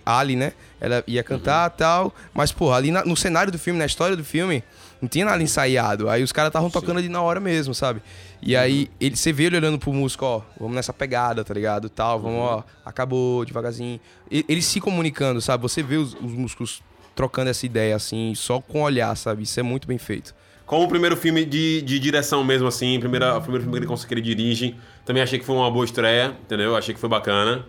a 0.06 0.18
Ali, 0.20 0.36
né? 0.36 0.54
Ela 0.82 1.04
ia 1.08 1.24
cantar 1.24 1.72
e 1.74 1.78
tal. 1.78 2.14
Mas, 2.34 2.52
porra, 2.52 2.78
ali 2.78 2.92
na- 2.92 3.06
no 3.06 3.16
cenário 3.16 3.52
do 3.52 3.60
filme, 3.60 3.78
na 3.78 3.86
história 3.86 4.16
do 4.16 4.24
filme, 4.24 4.64
não 5.02 5.08
tinha 5.08 5.24
nada 5.26 5.42
ensaiado. 5.44 6.10
Aí 6.10 6.24
os 6.24 6.32
caras 6.32 6.50
estavam 6.50 6.70
tocando 6.70 6.98
ali 6.98 7.10
na 7.10 7.22
hora 7.22 7.40
mesmo, 7.40 7.74
sabe? 7.74 8.02
E 8.42 8.56
aí 8.56 8.90
ele, 9.00 9.16
você 9.16 9.32
vê 9.32 9.46
ele 9.46 9.58
olhando 9.58 9.78
pro 9.78 9.94
músico, 9.94 10.26
ó, 10.26 10.42
vamos 10.60 10.76
nessa 10.76 10.92
pegada, 10.94 11.44
tá 11.44 11.54
ligado? 11.54 11.90
Tal, 11.90 12.20
vamos, 12.20 12.40
ó, 12.40 12.64
acabou, 12.86 13.46
devagarzinho. 13.46 14.00
E- 14.32 14.46
Eles 14.50 14.66
se 14.66 14.80
comunicando, 14.82 15.40
sabe? 15.42 15.62
Você 15.62 15.84
vê 15.84 15.98
os, 15.98 16.14
os 16.16 16.32
músicos 16.34 16.82
trocando 17.16 17.50
essa 17.50 17.66
ideia, 17.66 17.96
assim, 17.96 18.34
só 18.36 18.60
com 18.62 18.82
olhar, 18.82 19.16
sabe? 19.16 19.44
Isso 19.44 19.60
é 19.60 19.64
muito 19.64 19.88
bem 19.88 19.98
feito. 19.98 20.34
Como 20.70 20.84
o 20.84 20.88
primeiro 20.88 21.18
filme 21.18 21.46
de, 21.46 21.82
de 21.82 21.98
direção 21.98 22.44
mesmo, 22.44 22.68
assim, 22.68 23.00
primeira, 23.00 23.36
o 23.36 23.42
primeiro 23.42 23.64
filme 23.64 23.80
que 23.80 23.92
ele, 23.92 24.06
que 24.08 24.14
ele 24.14 24.22
dirige, 24.22 24.76
também 25.04 25.24
achei 25.24 25.40
que 25.40 25.44
foi 25.44 25.56
uma 25.56 25.72
boa 25.72 25.84
estreia, 25.84 26.36
entendeu? 26.46 26.76
Achei 26.76 26.94
que 26.94 27.00
foi 27.00 27.10
bacana. 27.10 27.66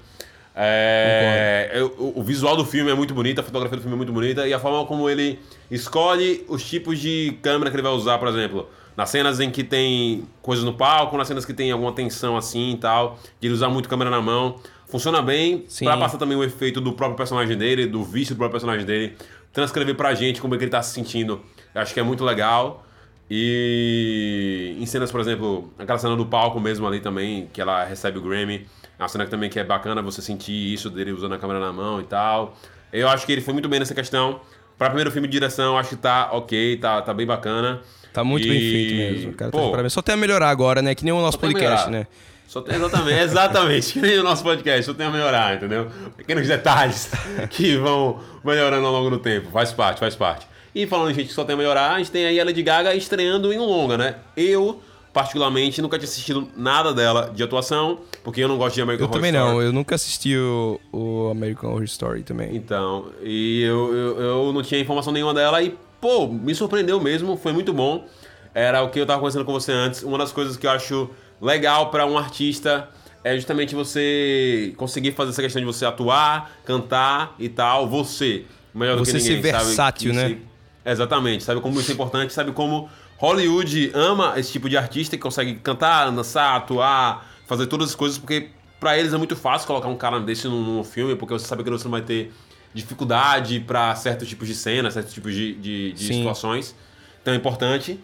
É, 0.54 1.71
eu- 1.73 2.12
o, 2.14 2.23
visual 2.23 2.54
do 2.54 2.62
filme 2.66 2.90
é 2.90 2.95
muito 2.95 3.14
bonito, 3.14 3.38
a 3.38 3.42
fotografia 3.42 3.78
do 3.78 3.80
filme 3.80 3.95
é 3.95 3.97
muito 3.97 4.12
bonita, 4.12 4.47
e 4.47 4.52
a 4.52 4.59
forma 4.59 4.85
como 4.85 5.09
ele 5.09 5.38
escolhe 5.71 6.45
os 6.47 6.62
tipos 6.62 6.99
de 6.99 7.38
câmera 7.40 7.71
que 7.71 7.76
ele 7.76 7.83
vai 7.83 7.92
usar, 7.92 8.19
por 8.19 8.28
exemplo, 8.28 8.69
nas 8.95 9.09
cenas 9.09 9.40
em 9.40 9.50
que 9.50 9.64
tem 9.64 10.25
coisas 10.42 10.62
no 10.62 10.75
palco, 10.75 11.16
nas 11.16 11.26
cenas 11.26 11.47
que 11.47 11.54
tem 11.54 11.71
alguma 11.71 11.92
tensão 11.92 12.37
assim 12.37 12.73
e 12.73 12.76
tal, 12.76 13.19
de 13.40 13.47
ele 13.47 13.54
usar 13.54 13.71
muito 13.71 13.88
câmera 13.88 14.11
na 14.11 14.21
mão. 14.21 14.57
Funciona 14.88 15.23
bem 15.23 15.64
pra 15.87 15.97
passar 15.97 16.19
também 16.19 16.37
o 16.37 16.45
efeito 16.45 16.83
do 16.83 16.92
próprio 16.92 17.16
personagem 17.16 17.57
dele, 17.57 17.87
do 17.87 18.04
vício 18.04 18.35
do 18.35 18.38
próprio 18.38 18.61
personagem 18.61 18.85
dele, 18.85 19.16
transcrever 19.54 19.95
pra 19.95 20.12
gente 20.14 20.38
como 20.38 20.54
é 20.54 20.59
que 20.59 20.64
ele 20.64 20.71
tá 20.71 20.83
se 20.83 20.92
sentindo. 20.92 21.40
Eu 21.75 21.80
acho 21.80 21.95
que 21.95 22.00
é 22.00 22.02
muito 22.02 22.23
legal. 22.26 22.85
E 23.31 24.77
em 24.81 24.87
cenas, 24.87 25.13
por 25.13 25.21
exemplo, 25.21 25.73
aquela 25.79 25.99
cena 25.99 26.17
do 26.17 26.27
palco 26.27 26.59
mesmo 26.59 26.87
ali 26.87 26.99
também, 26.99 27.49
que 27.53 27.61
ela 27.61 27.85
recebe 27.85 28.19
o 28.19 28.21
Grammy, 28.21 28.67
é 28.99 29.03
uma 29.03 29.09
cena 29.09 29.25
que 29.25 29.31
também 29.31 29.49
que 29.49 29.61
é 29.61 29.65
bacana 29.65 30.03
você 30.03 30.21
sentir 30.21 30.53
isso 30.53 30.91
dele 30.91 31.13
usando 31.13 31.35
a 31.35 31.39
câmera 31.39 31.61
na 31.61 31.73
mão 31.73 32.01
e 32.01 32.05
tal. 32.05 32.57
Eu 32.93 33.09
acho 33.09 33.25
que 33.25 33.31
ele 33.31 33.41
foi 33.41 33.55
muito 33.55 33.69
bem 33.69 33.79
nessa 33.79 33.95
questão. 33.95 34.41
Pra 34.77 34.89
primeiro 34.89 35.11
filme 35.13 35.29
de 35.29 35.33
direção, 35.33 35.79
acho 35.79 35.91
que 35.91 35.97
tá 35.97 36.31
ok, 36.33 36.77
tá, 36.79 37.03
tá 37.03 37.15
bem 37.15 37.27
bacana. 37.27 37.81
Tá 38.13 38.25
muito 38.25 38.47
E, 38.47 38.51
bem 38.51 38.61
feito 38.61 38.95
mesmo. 38.95 39.33
Cara, 39.35 39.51
tá 39.53 39.59
pô, 39.59 39.71
parabéns. 39.71 39.93
Só 39.93 40.03
tem 40.03 40.15
a 40.15 40.19
melhorar 40.19 40.49
agora, 40.49 40.83
né? 40.83 40.95
Que 40.95 41.05
nem 41.05 41.13
o 41.13 41.21
nosso 41.21 41.39
podcast, 41.39 41.89
né? 41.89 42.07
Só 42.49 42.61
tem, 42.61 42.75
exatamente, 42.75 43.21
exatamente. 43.21 43.93
Que 43.93 44.01
nem 44.01 44.19
o 44.19 44.25
nosso 44.25 44.43
podcast, 44.43 44.83
só 44.83 44.93
tem 44.93 45.07
a 45.07 45.11
melhorar, 45.11 45.55
entendeu? 45.55 45.87
Pequenos 46.17 46.49
detalhes 46.49 47.09
que 47.51 47.77
vão 47.77 48.19
melhorando 48.43 48.85
ao 48.87 48.93
longo 48.93 49.09
do 49.09 49.19
tempo. 49.19 49.50
Faz 49.52 49.73
parte, 49.73 50.00
faz 50.00 50.17
parte. 50.17 50.50
E 50.75 50.87
falando 50.87 51.11
em 51.11 51.15
gente 51.15 51.28
que 51.28 51.33
só 51.35 51.45
tem 51.45 51.54
a 51.54 51.56
melhorar, 51.56 51.95
a 51.95 51.99
gente 51.99 52.11
tem 52.11 52.25
aí 52.26 52.39
a 52.41 52.45
Lady 52.45 52.63
Gaga 52.63 52.95
estreando 52.95 53.52
em 53.52 53.59
um 53.59 53.65
longa, 53.65 53.99
né? 53.99 54.17
Eu, 54.37 54.80
particularmente, 55.13 55.83
nunca 55.83 55.99
tinha 55.99 56.09
assistido 56.09 56.49
nada 56.56 56.95
dela 56.95 57.33
de 57.35 57.43
atuação, 57.43 58.00
porque 58.23 58.41
eu 58.43 58.49
não 58.49 58.56
gosto 58.56 58.76
de 58.76 58.83
American 58.83 59.06
Eu 59.06 59.09
Horror 59.11 59.17
também 59.21 59.33
Story. 59.33 59.50
não, 59.54 59.63
eu 59.63 59.73
nunca 59.73 59.95
assisti 59.97 60.37
o, 60.37 60.80
o 60.93 61.28
American 61.30 61.71
Horror 61.71 61.83
Story 61.85 62.23
também. 62.23 62.54
Então, 62.54 63.06
e 63.23 63.63
eu, 63.63 63.93
eu, 63.95 64.21
eu 64.21 64.52
não 64.52 64.63
tinha 64.63 64.80
informação 64.80 65.13
nenhuma 65.13 65.35
dela 65.35 65.61
e, 65.63 65.76
pô, 66.00 66.28
me 66.28 66.54
surpreendeu 66.54 67.00
mesmo, 67.00 67.37
foi 67.37 67.52
muito 67.52 67.73
bom. 67.73 68.06
Era 68.54 68.83
o 68.83 68.91
que 68.91 68.99
eu 69.00 69.06
tava 69.06 69.19
conversando 69.19 69.45
com 69.45 69.52
você 69.52 69.73
antes. 69.73 70.02
Uma 70.02 70.19
das 70.19 70.30
coisas 70.33 70.56
que 70.56 70.67
eu 70.67 70.71
acho 70.71 71.11
legal 71.41 71.91
pra 71.91 72.04
um 72.06 72.17
artista 72.19 72.89
é 73.23 73.35
justamente 73.37 73.75
você 73.75 74.73
conseguir 74.76 75.13
fazer 75.13 75.30
essa 75.30 75.43
questão 75.43 75.61
de 75.61 75.67
você 75.67 75.85
atuar, 75.85 76.50
cantar 76.65 77.35
e 77.39 77.49
tal, 77.49 77.89
você, 77.89 78.45
melhor 78.75 78.97
do 78.97 79.04
Você 79.04 79.13
que 79.13 79.21
ser 79.21 79.35
ninguém, 79.37 79.50
sabe? 79.52 79.65
versátil, 79.65 80.11
Isso- 80.13 80.21
né? 80.21 80.39
Exatamente, 80.84 81.45
sabe 81.45 81.60
como 81.60 81.78
isso 81.78 81.90
é 81.90 81.95
importante, 81.95 82.32
sabe 82.32 82.52
como 82.52 82.88
Hollywood 83.19 83.93
ama 83.95 84.34
esse 84.38 84.50
tipo 84.50 84.69
de 84.69 84.76
artista 84.76 85.16
que 85.16 85.23
consegue 85.23 85.54
cantar, 85.56 86.10
dançar, 86.10 86.56
atuar, 86.56 87.26
fazer 87.47 87.66
todas 87.66 87.90
as 87.90 87.95
coisas, 87.95 88.16
porque 88.16 88.49
pra 88.78 88.99
eles 88.99 89.12
é 89.12 89.19
muito 89.19 89.36
fácil 89.36 89.66
colocar 89.66 89.88
um 89.88 89.97
cara 89.97 90.19
desse 90.19 90.49
num, 90.49 90.62
num 90.62 90.84
filme, 90.84 91.14
porque 91.14 91.34
você 91.34 91.47
sabe 91.47 91.62
que 91.62 91.71
você 91.71 91.84
não 91.84 91.90
vai 91.90 92.02
ter 92.02 92.32
dificuldade 92.73 93.60
pra 93.60 93.95
certos 93.95 94.28
tipos 94.28 94.49
de 94.49 94.54
cenas, 94.54 94.95
certos 94.95 95.12
tipos 95.12 95.34
de, 95.34 95.54
de, 95.54 95.93
de 95.93 96.14
situações. 96.14 96.75
Então 97.21 97.34
é 97.34 97.36
importante. 97.36 98.00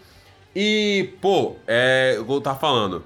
E, 0.54 1.10
pô, 1.20 1.56
é, 1.66 2.14
eu 2.16 2.40
tava 2.40 2.58
falando. 2.58 3.02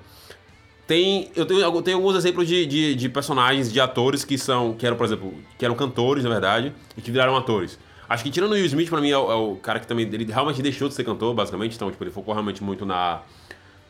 Tem, 0.86 1.30
eu 1.36 1.46
tenho, 1.46 1.60
eu 1.60 1.82
tenho 1.82 1.96
alguns 1.98 2.16
exemplos 2.16 2.48
de, 2.48 2.66
de, 2.66 2.94
de 2.96 3.08
personagens, 3.08 3.72
de 3.72 3.80
atores 3.80 4.24
que 4.24 4.36
são, 4.36 4.74
que 4.74 4.84
eram, 4.84 4.96
por 4.96 5.06
exemplo, 5.06 5.32
que 5.56 5.64
eram 5.64 5.76
cantores, 5.76 6.24
na 6.24 6.30
verdade, 6.30 6.72
e 6.96 7.00
que 7.00 7.12
viraram 7.12 7.36
atores. 7.36 7.78
Acho 8.10 8.24
que 8.24 8.30
tirando 8.30 8.50
o 8.50 8.54
Will 8.54 8.66
Smith, 8.66 8.90
pra 8.90 9.00
mim, 9.00 9.10
é 9.10 9.16
o, 9.16 9.30
é 9.30 9.34
o 9.36 9.54
cara 9.54 9.78
que 9.78 9.86
também, 9.86 10.04
ele 10.04 10.24
realmente 10.24 10.60
deixou 10.60 10.88
de 10.88 10.94
ser 10.94 11.04
cantor, 11.04 11.32
basicamente, 11.32 11.76
então, 11.76 11.88
tipo, 11.92 12.02
ele 12.02 12.10
focou 12.10 12.34
realmente 12.34 12.60
muito 12.60 12.84
na, 12.84 13.20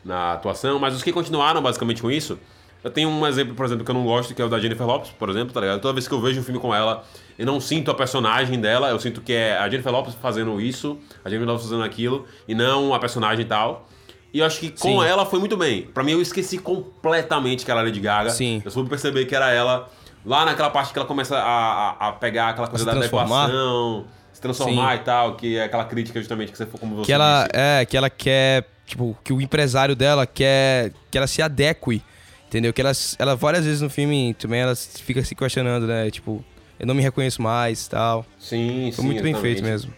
na 0.05 0.33
atuação, 0.33 0.77
mas 0.77 0.95
os 0.95 1.01
que 1.01 1.11
continuaram, 1.11 1.59
basicamente, 1.59 2.03
com 2.03 2.11
isso, 2.11 2.37
eu 2.83 2.91
tenho 2.91 3.09
um 3.09 3.25
exemplo, 3.25 3.55
por 3.55 3.65
exemplo, 3.65 3.83
que 3.83 3.89
eu 3.89 3.95
não 3.95 4.03
gosto, 4.03 4.35
que 4.35 4.39
é 4.39 4.45
o 4.45 4.47
da 4.47 4.59
Jennifer 4.59 4.85
Lopes, 4.85 5.09
por 5.09 5.27
exemplo, 5.27 5.51
tá 5.51 5.59
ligado? 5.59 5.81
Toda 5.81 5.95
vez 5.95 6.07
que 6.07 6.13
eu 6.13 6.21
vejo 6.21 6.39
um 6.39 6.43
filme 6.43 6.59
com 6.59 6.73
ela, 6.73 7.03
eu 7.35 7.47
não 7.47 7.59
sinto 7.59 7.89
a 7.89 7.95
personagem 7.95 8.61
dela, 8.61 8.91
eu 8.91 8.99
sinto 8.99 9.21
que 9.21 9.33
é 9.33 9.57
a 9.57 9.67
Jennifer 9.67 9.91
Lopes 9.91 10.13
fazendo 10.13 10.61
isso, 10.61 10.99
a 11.25 11.29
Jennifer 11.29 11.47
Lopes 11.47 11.65
fazendo 11.65 11.83
aquilo, 11.83 12.27
e 12.47 12.53
não 12.53 12.93
a 12.93 12.99
personagem 12.99 13.43
e 13.43 13.47
tal. 13.47 13.87
E 14.31 14.37
eu 14.37 14.45
acho 14.45 14.59
que 14.59 14.69
com 14.69 15.01
Sim. 15.01 15.03
ela 15.03 15.25
foi 15.25 15.39
muito 15.39 15.57
bem. 15.57 15.81
Pra 15.81 16.03
mim, 16.03 16.11
eu 16.11 16.21
esqueci 16.21 16.59
completamente 16.59 17.65
que 17.65 17.71
ela 17.71 17.81
era 17.81 17.89
Lady 17.89 17.99
Gaga. 17.99 18.29
Sim. 18.29 18.61
Eu 18.63 18.69
soube 18.69 18.87
perceber 18.87 19.25
que 19.25 19.35
era 19.35 19.51
ela 19.51 19.89
lá 20.25 20.45
naquela 20.45 20.69
parte 20.69 20.93
que 20.93 20.99
ela 20.99 21.07
começa 21.07 21.37
a, 21.37 21.89
a, 21.91 22.07
a 22.09 22.11
pegar 22.13 22.49
aquela 22.49 22.67
coisa 22.67 22.85
da 22.85 22.93
adequação, 22.93 24.05
se 24.33 24.41
transformar 24.41 24.95
Sim. 24.95 25.01
e 25.01 25.05
tal, 25.05 25.35
que 25.35 25.57
é 25.57 25.63
aquela 25.63 25.85
crítica 25.85 26.19
justamente 26.19 26.51
que 26.51 26.57
você 26.57 26.65
for 26.65 26.79
como 26.79 26.95
você 26.95 27.05
Que 27.05 27.13
ela, 27.13 27.43
disse. 27.43 27.51
é, 27.53 27.85
que 27.85 27.97
ela 27.97 28.09
quer, 28.09 28.65
tipo, 28.85 29.17
que 29.23 29.33
o 29.33 29.41
empresário 29.41 29.95
dela 29.95 30.25
quer 30.25 30.91
que 31.09 31.17
ela 31.17 31.27
se 31.27 31.41
adeque, 31.41 32.01
entendeu? 32.47 32.71
Que 32.73 32.81
ela, 32.81 32.91
ela 33.19 33.35
várias 33.35 33.65
vezes 33.65 33.81
no 33.81 33.89
filme 33.89 34.33
também 34.35 34.61
ela 34.61 34.75
fica 34.75 35.23
se 35.23 35.35
questionando, 35.35 35.85
né? 35.87 36.09
Tipo, 36.11 36.43
eu 36.79 36.87
não 36.87 36.95
me 36.95 37.01
reconheço 37.01 37.41
mais, 37.41 37.87
tal. 37.87 38.25
Sim, 38.39 38.91
Foi 38.95 39.01
sim, 39.03 39.05
muito 39.07 39.21
bem 39.23 39.31
exatamente. 39.31 39.41
feito 39.41 39.63
mesmo. 39.63 39.93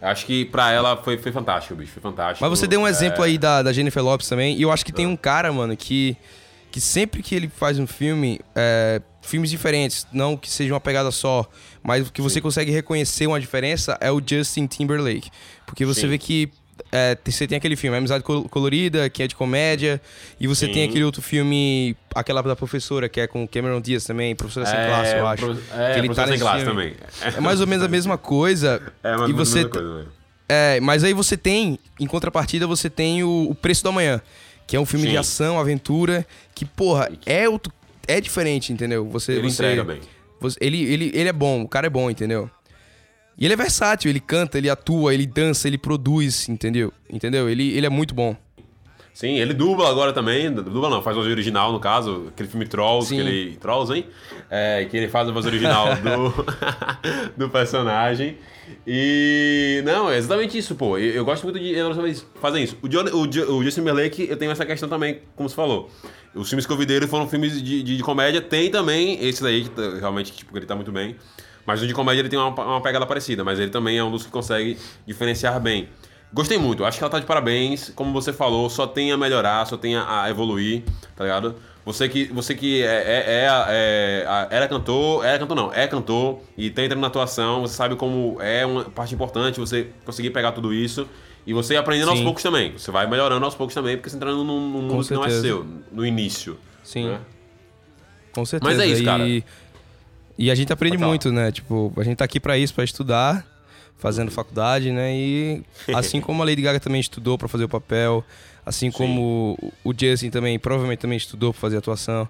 Acho 0.00 0.26
que 0.26 0.44
pra 0.44 0.70
ela 0.70 0.96
foi, 0.98 1.16
foi 1.18 1.32
fantástico, 1.32 1.74
bicho. 1.74 1.92
Foi 1.92 2.02
fantático. 2.02 2.44
Mas 2.46 2.58
você 2.58 2.66
deu 2.66 2.80
um 2.80 2.86
É, 2.86 2.90
exemplo 2.90 3.22
aí 3.24 3.38
da, 3.38 3.62
da 3.62 3.72
Jennifer 3.72 4.02
Lopes 4.04 4.28
também, 4.28 4.54
e 4.56 4.62
eu 4.62 4.70
acho 4.70 4.84
que 4.84 4.92
tem 4.92 5.06
um 5.06 5.16
cara, 5.16 5.50
mano, 5.52 5.74
que, 5.76 6.16
que 6.70 6.80
sempre 6.80 7.22
que 7.22 7.34
ele 7.34 7.48
faz 7.48 7.78
um 7.78 7.86
filme, 7.86 8.40
é, 8.54 9.00
filmes 9.26 9.50
diferentes, 9.50 10.06
não 10.12 10.36
que 10.36 10.50
seja 10.50 10.72
uma 10.72 10.80
pegada 10.80 11.10
só, 11.10 11.46
mas 11.82 12.08
que 12.10 12.22
você 12.22 12.40
consegue 12.40 12.70
reconhecer 12.70 13.26
uma 13.26 13.40
diferença 13.40 13.96
é 14.00 14.10
o 14.10 14.22
Justin 14.24 14.66
Timberlake. 14.66 15.30
Porque 15.66 15.84
você 15.84 16.02
Sim. 16.02 16.08
vê 16.08 16.18
que 16.18 16.48
é, 16.92 17.16
você 17.24 17.46
tem 17.46 17.56
aquele 17.56 17.74
filme, 17.74 17.96
Amizade 17.96 18.22
Col- 18.22 18.48
Colorida, 18.48 19.08
que 19.08 19.22
é 19.22 19.26
de 19.26 19.34
comédia, 19.34 20.00
e 20.38 20.46
você 20.46 20.66
Sim. 20.66 20.72
tem 20.72 20.84
aquele 20.88 21.04
outro 21.04 21.22
filme, 21.22 21.96
aquela 22.14 22.42
da 22.42 22.54
professora, 22.54 23.08
que 23.08 23.18
é 23.20 23.26
com 23.26 23.46
Cameron 23.48 23.80
Diaz 23.80 24.04
também, 24.04 24.36
Professora 24.36 24.66
Sem 24.66 24.78
É, 24.78 24.86
Classe, 24.86 25.14
eu 25.16 25.26
acho. 25.26 25.42
pro- 25.46 25.58
é, 25.80 25.92
que 25.94 25.98
ele 26.00 26.14
tá 26.14 26.26
Sem 26.28 26.38
Classe 26.38 26.64
filme. 26.64 26.90
também. 26.90 27.34
É 27.36 27.40
mais 27.40 27.60
ou 27.60 27.66
menos 27.66 27.84
a 27.84 27.88
mesma 27.88 28.16
coisa. 28.18 28.80
É, 29.02 29.16
mas 29.16 29.30
e 29.30 29.32
você 29.32 29.54
mesma 29.56 29.70
coisa, 29.70 29.94
velho. 29.96 30.08
é, 30.48 30.80
mas 30.80 31.02
aí 31.02 31.12
você 31.14 31.36
tem, 31.36 31.78
em 31.98 32.06
contrapartida, 32.06 32.66
você 32.66 32.90
tem 32.90 33.24
o, 33.24 33.48
o 33.50 33.54
Preço 33.54 33.82
do 33.82 33.88
Amanhã, 33.88 34.20
que 34.66 34.76
é 34.76 34.80
um 34.80 34.86
filme 34.86 35.06
Sim. 35.06 35.12
de 35.12 35.16
ação, 35.16 35.58
aventura, 35.58 36.26
que, 36.54 36.64
porra, 36.64 37.08
é, 37.24 37.48
outro, 37.48 37.72
é 38.06 38.20
diferente, 38.20 38.72
entendeu? 38.72 39.04
Você, 39.08 39.32
Ele 39.32 39.50
você, 39.50 39.62
entrega 39.62 39.84
bem. 39.84 40.00
você- 40.40 40.58
ele, 40.60 40.82
ele, 40.82 41.10
ele 41.14 41.28
é 41.28 41.32
bom, 41.32 41.62
o 41.62 41.68
cara 41.68 41.86
é 41.86 41.90
bom, 41.90 42.10
entendeu? 42.10 42.50
E 43.38 43.44
ele 43.44 43.52
é 43.52 43.56
versátil, 43.56 44.08
ele 44.10 44.20
canta, 44.20 44.56
ele 44.56 44.70
atua, 44.70 45.12
ele 45.12 45.26
dança, 45.26 45.68
ele 45.68 45.76
produz, 45.76 46.48
entendeu? 46.48 46.92
Entendeu? 47.10 47.48
Ele, 47.50 47.76
ele 47.76 47.84
é 47.86 47.90
muito 47.90 48.14
bom. 48.14 48.34
Sim, 49.12 49.38
ele 49.38 49.54
dubla 49.54 49.88
agora 49.90 50.12
também. 50.12 50.52
Dubla 50.52 50.90
não, 50.90 51.02
faz 51.02 51.16
voz 51.16 51.26
original, 51.28 51.72
no 51.72 51.80
caso. 51.80 52.26
Aquele 52.28 52.48
filme 52.50 52.66
Trolls, 52.66 53.08
Sim. 53.08 53.16
que 53.16 53.20
ele... 53.22 53.56
Trolls, 53.56 53.90
hein? 53.94 54.06
É, 54.50 54.84
que 54.90 54.94
ele 54.96 55.08
faz 55.08 55.26
a 55.26 55.32
voz 55.32 55.46
original 55.46 55.86
do, 55.96 56.44
do 57.36 57.48
personagem. 57.48 58.36
E... 58.86 59.82
Não, 59.86 60.10
é 60.10 60.18
exatamente 60.18 60.58
isso, 60.58 60.74
pô. 60.74 60.98
Eu, 60.98 61.12
eu 61.14 61.24
gosto 61.24 61.44
muito 61.44 61.58
de 61.58 61.66
eles 61.74 62.26
fazem 62.40 62.62
isso. 62.64 62.76
O, 62.82 62.88
John, 62.88 63.04
o, 63.06 63.22
o 63.22 63.64
Justin 63.64 63.80
Timberlake, 63.80 64.26
eu 64.28 64.36
tenho 64.36 64.50
essa 64.50 64.66
questão 64.66 64.86
também, 64.88 65.20
como 65.34 65.48
você 65.48 65.54
falou. 65.54 65.90
Os 66.36 66.48
filmes 66.48 66.66
que 66.66 66.72
eu 66.72 66.76
vi 66.76 66.86
dele 66.86 67.06
foram 67.06 67.28
filmes 67.28 67.60
de, 67.62 67.82
de, 67.82 67.96
de 67.96 68.02
comédia. 68.02 68.40
Tem 68.40 68.70
também 68.70 69.18
esse 69.24 69.42
daí, 69.42 69.64
que 69.64 69.70
tá- 69.70 69.96
realmente, 69.98 70.32
tipo, 70.32 70.56
ele 70.56 70.66
tá 70.66 70.74
muito 70.74 70.92
bem. 70.92 71.16
Mas 71.64 71.82
o 71.82 71.86
de 71.86 71.94
comédia 71.94 72.20
ele 72.20 72.28
tem 72.28 72.38
uma, 72.38 72.50
uma 72.50 72.80
pegada 72.80 73.06
parecida. 73.06 73.42
Mas 73.42 73.58
ele 73.58 73.70
também 73.70 73.98
é 73.98 74.04
um 74.04 74.10
dos 74.10 74.24
que 74.24 74.30
consegue 74.30 74.76
diferenciar 75.06 75.58
bem. 75.60 75.88
Gostei 76.32 76.58
muito, 76.58 76.84
acho 76.84 76.98
que 76.98 77.04
ela 77.04 77.10
tá 77.10 77.18
de 77.18 77.26
parabéns. 77.26 77.90
Como 77.94 78.12
você 78.12 78.32
falou, 78.32 78.68
só 78.68 78.86
tem 78.86 79.12
a 79.12 79.16
melhorar, 79.16 79.64
só 79.66 79.76
tem 79.76 79.96
a, 79.96 80.22
a 80.24 80.30
evoluir, 80.30 80.82
tá 81.14 81.24
ligado? 81.24 81.54
Você 81.84 82.08
que, 82.08 82.24
você 82.24 82.52
que 82.52 82.82
é, 82.82 82.86
é, 82.86 83.24
é, 83.28 83.46
é- 83.68 84.48
era 84.50 84.66
cantor, 84.66 85.24
era 85.24 85.38
cantor 85.38 85.56
não, 85.56 85.72
é 85.72 85.86
cantor 85.86 86.40
e 86.58 86.68
tá 86.68 86.82
entrando 86.82 87.00
na 87.00 87.06
atuação, 87.06 87.60
você 87.60 87.74
sabe 87.74 87.94
como 87.94 88.38
é 88.42 88.66
uma 88.66 88.84
parte 88.86 89.14
importante 89.14 89.60
você 89.60 89.86
conseguir 90.04 90.30
pegar 90.30 90.50
tudo 90.50 90.74
isso 90.74 91.06
e 91.46 91.52
você 91.52 91.76
aprendendo 91.76 92.10
aos 92.10 92.18
Sim. 92.18 92.24
poucos 92.24 92.42
também. 92.42 92.72
Você 92.72 92.90
vai 92.90 93.06
melhorando 93.06 93.44
aos 93.44 93.54
poucos 93.54 93.74
também, 93.74 93.96
porque 93.96 94.10
você 94.10 94.16
entrando 94.16 94.42
num, 94.42 94.68
num 94.68 94.82
mundo 94.82 95.06
que 95.06 95.14
não 95.14 95.24
é 95.24 95.30
certeza. 95.30 95.42
seu, 95.46 95.66
no 95.92 96.04
início. 96.04 96.58
Sim. 96.82 97.06
né? 97.06 97.20
Com 98.32 98.44
certeza. 98.44 98.74
Mas 98.74 98.80
é 98.82 98.86
isso, 98.86 99.02
e, 99.02 99.04
cara. 99.04 99.24
E 100.38 100.50
a 100.50 100.54
gente 100.54 100.72
aprende 100.72 100.98
muito, 100.98 101.32
né? 101.32 101.50
Tipo, 101.52 101.92
a 101.96 102.02
gente 102.02 102.16
tá 102.16 102.24
aqui 102.24 102.38
pra 102.38 102.58
isso, 102.58 102.74
pra 102.74 102.84
estudar, 102.84 103.46
fazendo 103.96 104.30
faculdade, 104.30 104.90
né? 104.90 105.14
E 105.16 105.62
assim 105.94 106.20
como 106.20 106.42
a 106.42 106.44
Lady 106.44 106.62
Gaga 106.62 106.80
também 106.80 107.00
estudou 107.00 107.38
pra 107.38 107.48
fazer 107.48 107.64
o 107.64 107.68
papel, 107.68 108.24
assim 108.64 108.90
como 108.90 109.56
o 109.84 109.94
Justin 109.96 110.30
também 110.30 110.58
provavelmente 110.58 110.98
também 110.98 111.16
estudou 111.16 111.52
pra 111.52 111.60
fazer 111.60 111.76
atuação. 111.78 112.28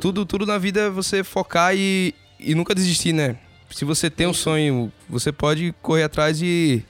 Tudo, 0.00 0.26
tudo 0.26 0.44
na 0.44 0.58
vida 0.58 0.82
é 0.82 0.90
você 0.90 1.24
focar 1.24 1.74
e, 1.74 2.14
e 2.38 2.54
nunca 2.54 2.74
desistir, 2.74 3.12
né? 3.12 3.36
Se 3.70 3.84
você 3.84 4.10
tem 4.10 4.26
um 4.26 4.34
sonho, 4.34 4.92
você 5.08 5.32
pode 5.32 5.74
correr 5.80 6.02
atrás 6.02 6.42
e, 6.42 6.84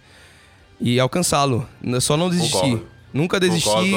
e 0.80 0.98
alcançá-lo. 0.98 1.68
Só 2.00 2.16
não 2.16 2.30
desistir. 2.30 2.60
Concordo. 2.60 2.86
Nunca 3.12 3.40
desistir, 3.40 3.90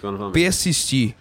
concordo 0.00 0.30
persistir. 0.32 1.14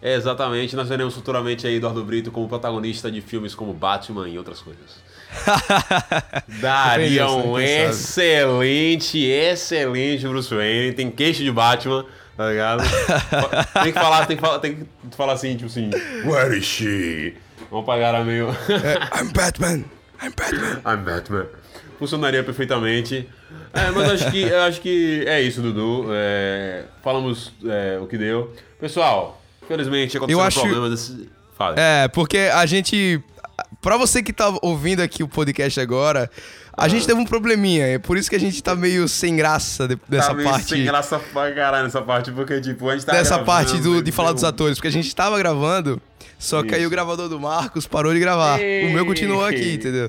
É, 0.00 0.14
exatamente, 0.14 0.76
nós 0.76 0.88
veremos 0.88 1.12
futuramente 1.12 1.66
aí 1.66 1.76
Eduardo 1.76 2.04
Brito 2.04 2.30
como 2.30 2.48
protagonista 2.48 3.10
de 3.10 3.20
filmes 3.20 3.54
como 3.54 3.72
Batman 3.72 4.28
e 4.28 4.38
outras 4.38 4.60
coisas. 4.60 5.08
Daria 6.60 7.28
um 7.28 7.58
excelente, 7.58 9.18
excelente 9.18 10.26
Bruce 10.26 10.54
Wayne. 10.54 10.92
Tem 10.92 11.10
queixo 11.10 11.42
de 11.42 11.50
Batman, 11.50 12.06
tá 12.36 12.48
ligado? 12.48 12.82
tem 13.82 13.92
que 13.92 13.98
falar, 13.98 14.26
tem 14.26 14.36
que 14.36 14.40
falar, 14.40 14.58
tem 14.60 14.74
que 14.76 15.16
falar 15.16 15.32
assim, 15.32 15.56
tipo 15.56 15.66
assim, 15.66 15.90
Where 16.24 16.56
is 16.56 16.64
she? 16.64 17.34
Vamos 17.70 17.84
pagar 17.84 18.14
a 18.14 18.24
meio. 18.24 18.48
I'm 18.48 19.32
Batman! 19.32 19.84
I'm 20.22 20.32
Batman! 20.34 20.80
I'm 20.86 21.04
Batman. 21.04 21.46
Funcionaria 21.98 22.44
perfeitamente. 22.44 23.28
É, 23.72 23.90
mas 23.90 24.10
acho 24.22 24.30
que, 24.30 24.52
acho 24.52 24.80
que 24.80 25.24
é 25.26 25.40
isso, 25.40 25.60
Dudu. 25.62 26.06
É, 26.10 26.84
falamos 27.02 27.52
é, 27.66 27.98
o 28.00 28.06
que 28.06 28.18
deu. 28.18 28.52
Pessoal, 28.80 29.40
infelizmente 29.62 30.16
aconteceram 30.16 30.40
Eu 30.42 30.46
acho- 30.46 30.60
problemas. 30.60 30.90
Desse... 30.90 31.28
Fala. 31.56 31.74
É, 31.78 32.08
porque 32.08 32.38
a 32.38 32.64
gente. 32.66 33.20
Pra 33.82 33.96
você 33.96 34.22
que 34.22 34.32
tá 34.32 34.56
ouvindo 34.62 35.00
aqui 35.00 35.22
o 35.22 35.28
podcast 35.28 35.80
agora, 35.80 36.30
a 36.76 36.86
gente 36.88 37.06
teve 37.06 37.18
um 37.20 37.24
probleminha. 37.24 37.86
É 37.86 37.98
por 37.98 38.16
isso 38.16 38.30
que 38.30 38.36
a 38.36 38.40
gente 38.40 38.62
tá 38.62 38.74
meio 38.76 39.08
sem 39.08 39.34
graça 39.36 39.88
de- 39.88 39.98
dessa 40.08 40.28
tá 40.28 40.34
meio 40.34 40.48
parte. 40.48 40.68
sem 40.70 40.84
graça 40.84 41.18
pra 41.18 41.50
caralho 41.52 41.84
nessa 41.84 42.00
parte, 42.02 42.30
porque, 42.30 42.60
tipo, 42.60 42.88
a 42.88 42.94
gente 42.94 43.04
tá 43.06 43.12
Dessa 43.12 43.38
parte 43.40 43.78
do- 43.78 44.02
de 44.02 44.12
falar 44.12 44.32
dos 44.32 44.44
atores, 44.44 44.76
porque 44.78 44.88
a 44.88 44.92
gente 44.92 45.12
tava 45.14 45.36
gravando, 45.38 46.00
só 46.38 46.62
que 46.62 46.72
aí 46.74 46.80
Isso. 46.80 46.88
o 46.88 46.90
gravador 46.90 47.28
do 47.28 47.40
Marcos 47.40 47.86
parou 47.86 48.12
de 48.14 48.20
gravar. 48.20 48.58
O 48.60 48.90
meu 48.92 49.04
continuou 49.04 49.44
aqui, 49.44 49.74
entendeu? 49.74 50.08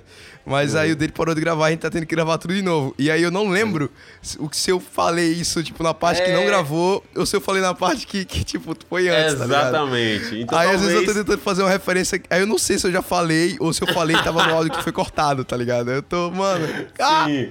Mas 0.49 0.75
aí 0.75 0.91
o 0.91 0.95
dele 0.95 1.11
parou 1.11 1.33
de 1.35 1.41
gravar, 1.41 1.67
a 1.67 1.69
gente 1.69 1.79
tá 1.79 1.89
tendo 1.89 2.05
que 2.05 2.15
gravar 2.15 2.37
tudo 2.37 2.53
de 2.53 2.61
novo. 2.61 2.93
E 2.97 3.09
aí 3.11 3.21
eu 3.21 3.29
não 3.31 3.47
lembro 3.49 3.89
se- 4.21 4.37
o 4.39 4.49
que 4.49 4.57
se 4.57 4.71
eu 4.71 4.79
falei 4.79 5.31
isso, 5.33 5.63
tipo, 5.63 5.83
na 5.83 5.93
parte 5.93 6.21
que 6.23 6.31
não 6.31 6.41
É. 6.41 6.45
gravou, 6.45 7.03
ou 7.15 7.25
se 7.25 7.35
eu 7.35 7.41
falei 7.41 7.61
na 7.61 7.73
parte 7.73 8.07
que, 8.07 8.25
que 8.25 8.43
tipo, 8.43 8.75
foi 8.89 9.07
antes, 9.09 9.35
tá? 9.37 9.45
Exatamente. 9.45 10.39
Então, 10.41 10.57
aí 10.57 10.69
às 10.71 10.81
vezes 10.81 10.87
eu 10.95 10.99
tô 11.01 11.05
talvez- 11.05 11.25
tentando 11.25 11.41
fazer 11.41 11.61
uma 11.63 11.69
referência. 11.69 12.21
Aí 12.29 12.41
eu 12.41 12.47
não 12.47 12.57
sei 12.57 12.77
se 12.79 12.87
eu 12.87 12.91
já 12.91 13.01
falei 13.01 13.55
ou 13.59 13.71
se 13.73 13.81
eu 13.81 13.87
falei 13.93 14.15
e 14.15 14.23
tava 14.23 14.45
no 14.47 14.53
áudio 14.55 14.71
que 14.73 14.83
foi 14.83 14.91
cortado, 14.91 15.45
tá 15.45 15.55
ligado? 15.55 15.91
Eu 15.91 16.01
tô, 16.01 16.31
mano. 16.31 16.67
Ah! 16.99 17.25
Sim. 17.27 17.49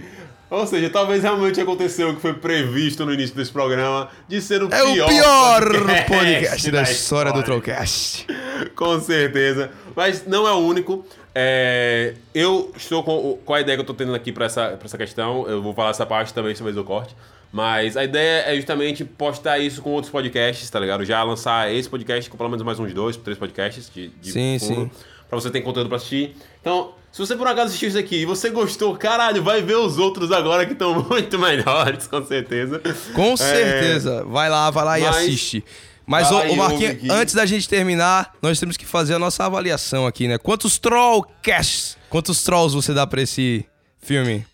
Ou 0.50 0.66
seja, 0.66 0.88
talvez 0.88 1.22
realmente 1.22 1.60
aconteceu 1.60 2.08
o 2.08 2.16
que 2.16 2.22
foi 2.22 2.32
previsto 2.32 3.04
no 3.04 3.12
início 3.12 3.36
desse 3.36 3.52
programa 3.52 4.08
de 4.26 4.40
ser 4.40 4.62
o 4.62 4.66
É 4.72 4.82
pior 4.82 5.04
o 5.04 5.08
pior 5.08 5.60
podcast 5.62 6.08
podcast 6.08 6.70
da 6.70 6.82
história 6.84 7.32
do 7.34 7.42
Trollcast. 7.42 8.26
Com 8.74 8.98
certeza. 8.98 9.70
Mas 9.94 10.24
não 10.26 10.48
é 10.48 10.52
o 10.52 10.56
único. 10.60 11.04
É, 11.40 12.14
eu 12.34 12.72
estou 12.76 13.04
com, 13.04 13.38
com 13.44 13.54
a 13.54 13.60
ideia 13.60 13.76
que 13.76 13.80
eu 13.80 13.82
estou 13.84 13.94
tendo 13.94 14.12
aqui 14.12 14.32
para 14.32 14.46
essa, 14.46 14.70
pra 14.70 14.86
essa 14.86 14.98
questão. 14.98 15.46
Eu 15.48 15.62
vou 15.62 15.72
falar 15.72 15.90
essa 15.90 16.04
parte 16.04 16.34
também, 16.34 16.52
talvez 16.52 16.76
eu 16.76 16.82
corte. 16.82 17.14
Mas 17.52 17.96
a 17.96 18.02
ideia 18.02 18.42
é 18.50 18.56
justamente 18.56 19.04
postar 19.04 19.58
isso 19.60 19.80
com 19.80 19.90
outros 19.92 20.10
podcasts, 20.10 20.68
tá 20.68 20.80
ligado? 20.80 21.04
Já 21.04 21.22
lançar 21.22 21.72
esse 21.72 21.88
podcast 21.88 22.28
com 22.28 22.36
pelo 22.36 22.50
menos 22.50 22.64
mais 22.64 22.80
uns 22.80 22.92
dois, 22.92 23.16
três 23.16 23.38
podcasts 23.38 23.88
de, 23.94 24.08
de 24.20 24.32
Sim, 24.32 24.58
fundo, 24.58 24.74
sim. 24.82 24.90
Pra 25.30 25.38
você 25.40 25.48
ter 25.48 25.60
conteúdo 25.60 25.88
pra 25.88 25.96
assistir. 25.96 26.34
Então, 26.60 26.92
se 27.12 27.20
você 27.20 27.36
por 27.36 27.46
acaso 27.46 27.68
assistiu 27.68 27.88
isso 27.88 27.98
aqui 27.98 28.16
e 28.16 28.24
você 28.26 28.50
gostou, 28.50 28.96
caralho, 28.96 29.40
vai 29.42 29.62
ver 29.62 29.76
os 29.76 29.96
outros 29.96 30.32
agora 30.32 30.66
que 30.66 30.72
estão 30.72 31.02
muito 31.08 31.38
melhores, 31.38 32.08
com 32.08 32.22
certeza. 32.26 32.82
Com 33.14 33.32
É, 33.32 33.36
certeza. 33.36 34.24
Vai 34.24 34.50
lá, 34.50 34.70
vai 34.70 34.84
lá 34.84 34.98
e 34.98 35.02
mas- 35.04 35.16
assiste. 35.16 35.64
Mas, 36.08 36.30
ô 36.32 36.42
e 36.42 36.56
Marquinhos, 36.56 37.10
antes 37.10 37.34
da 37.34 37.44
gente 37.44 37.68
terminar, 37.68 38.34
nós 38.40 38.58
temos 38.58 38.78
que 38.78 38.86
fazer 38.86 39.14
a 39.14 39.18
nossa 39.18 39.44
avaliação 39.44 40.06
aqui, 40.06 40.26
né? 40.26 40.38
Quantos 40.38 40.78
Trollcasts, 40.78 41.98
quantos 42.08 42.42
Trolls 42.42 42.74
você 42.74 42.94
dá 42.94 43.06
pra 43.06 43.20
esse 43.20 43.66
filme? 44.00 44.46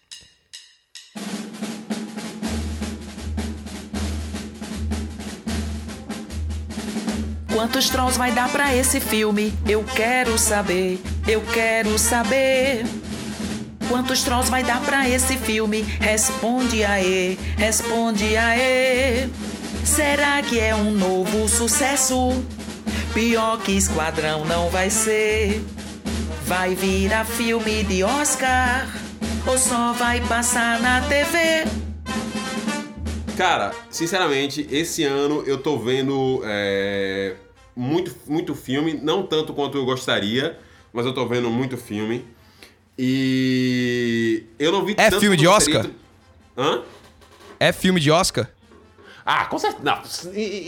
Quantos 7.53 7.89
trolls 7.89 8.19
vai 8.19 8.33
dar 8.33 8.51
pra 8.51 8.75
esse 8.75 9.01
filme? 9.01 9.55
Eu 9.67 9.85
quero 9.85 10.37
saber, 10.37 11.01
eu 11.27 11.41
quero 11.41 11.97
saber. 11.99 12.85
Quantos 13.89 14.23
trolls 14.23 14.51
vai 14.51 14.65
dar 14.65 14.81
pra 14.81 15.09
esse 15.09 15.37
filme? 15.39 15.83
Responde 16.01 16.85
aê, 16.85 17.39
responde 17.57 18.37
aê. 18.37 19.29
Será 19.85 20.43
que 20.43 20.59
é 20.59 20.75
um 20.75 20.91
novo 20.91 21.49
sucesso? 21.49 22.31
Pior 23.13 23.61
que 23.61 23.73
Esquadrão 23.73 24.45
não 24.45 24.71
vai 24.71 24.89
ser. 24.91 25.63
Vai 26.47 26.75
virar 26.75 27.25
filme 27.25 27.85
de 27.85 28.03
Oscar? 28.03 28.89
Ou 29.47 29.59
só 29.59 29.93
vai 29.93 30.21
passar 30.23 30.81
na 30.81 31.03
TV? 31.03 31.37
Cara, 33.37 33.73
sinceramente, 33.91 34.67
esse 34.71 35.05
ano 35.05 35.43
eu 35.47 35.59
tô 35.59 35.77
vendo 35.79 36.41
é, 36.45 37.35
muito, 37.77 38.15
muito 38.27 38.55
filme, 38.55 38.95
não 38.95 39.23
tanto 39.27 39.53
quanto 39.53 39.77
eu 39.77 39.85
gostaria, 39.85 40.59
mas 40.93 41.05
eu 41.05 41.13
tô 41.13 41.27
vendo 41.27 41.51
muito 41.51 41.77
filme. 41.77 42.25
E 42.99 44.45
eu 44.59 44.73
não 44.73 44.85
vi 44.85 44.93
É 44.97 45.11
tanto 45.11 45.21
filme 45.21 45.37
quanto 45.37 45.41
de. 45.41 45.49
Oscar? 45.49 45.87
Hã? 46.57 46.83
É 47.61 47.73
filme 47.73 48.01
de 48.01 48.11
Oscar? 48.11 48.49
Ah, 49.27 49.47
com 49.47 49.59
certeza. 49.59 49.83
Não, 49.83 49.99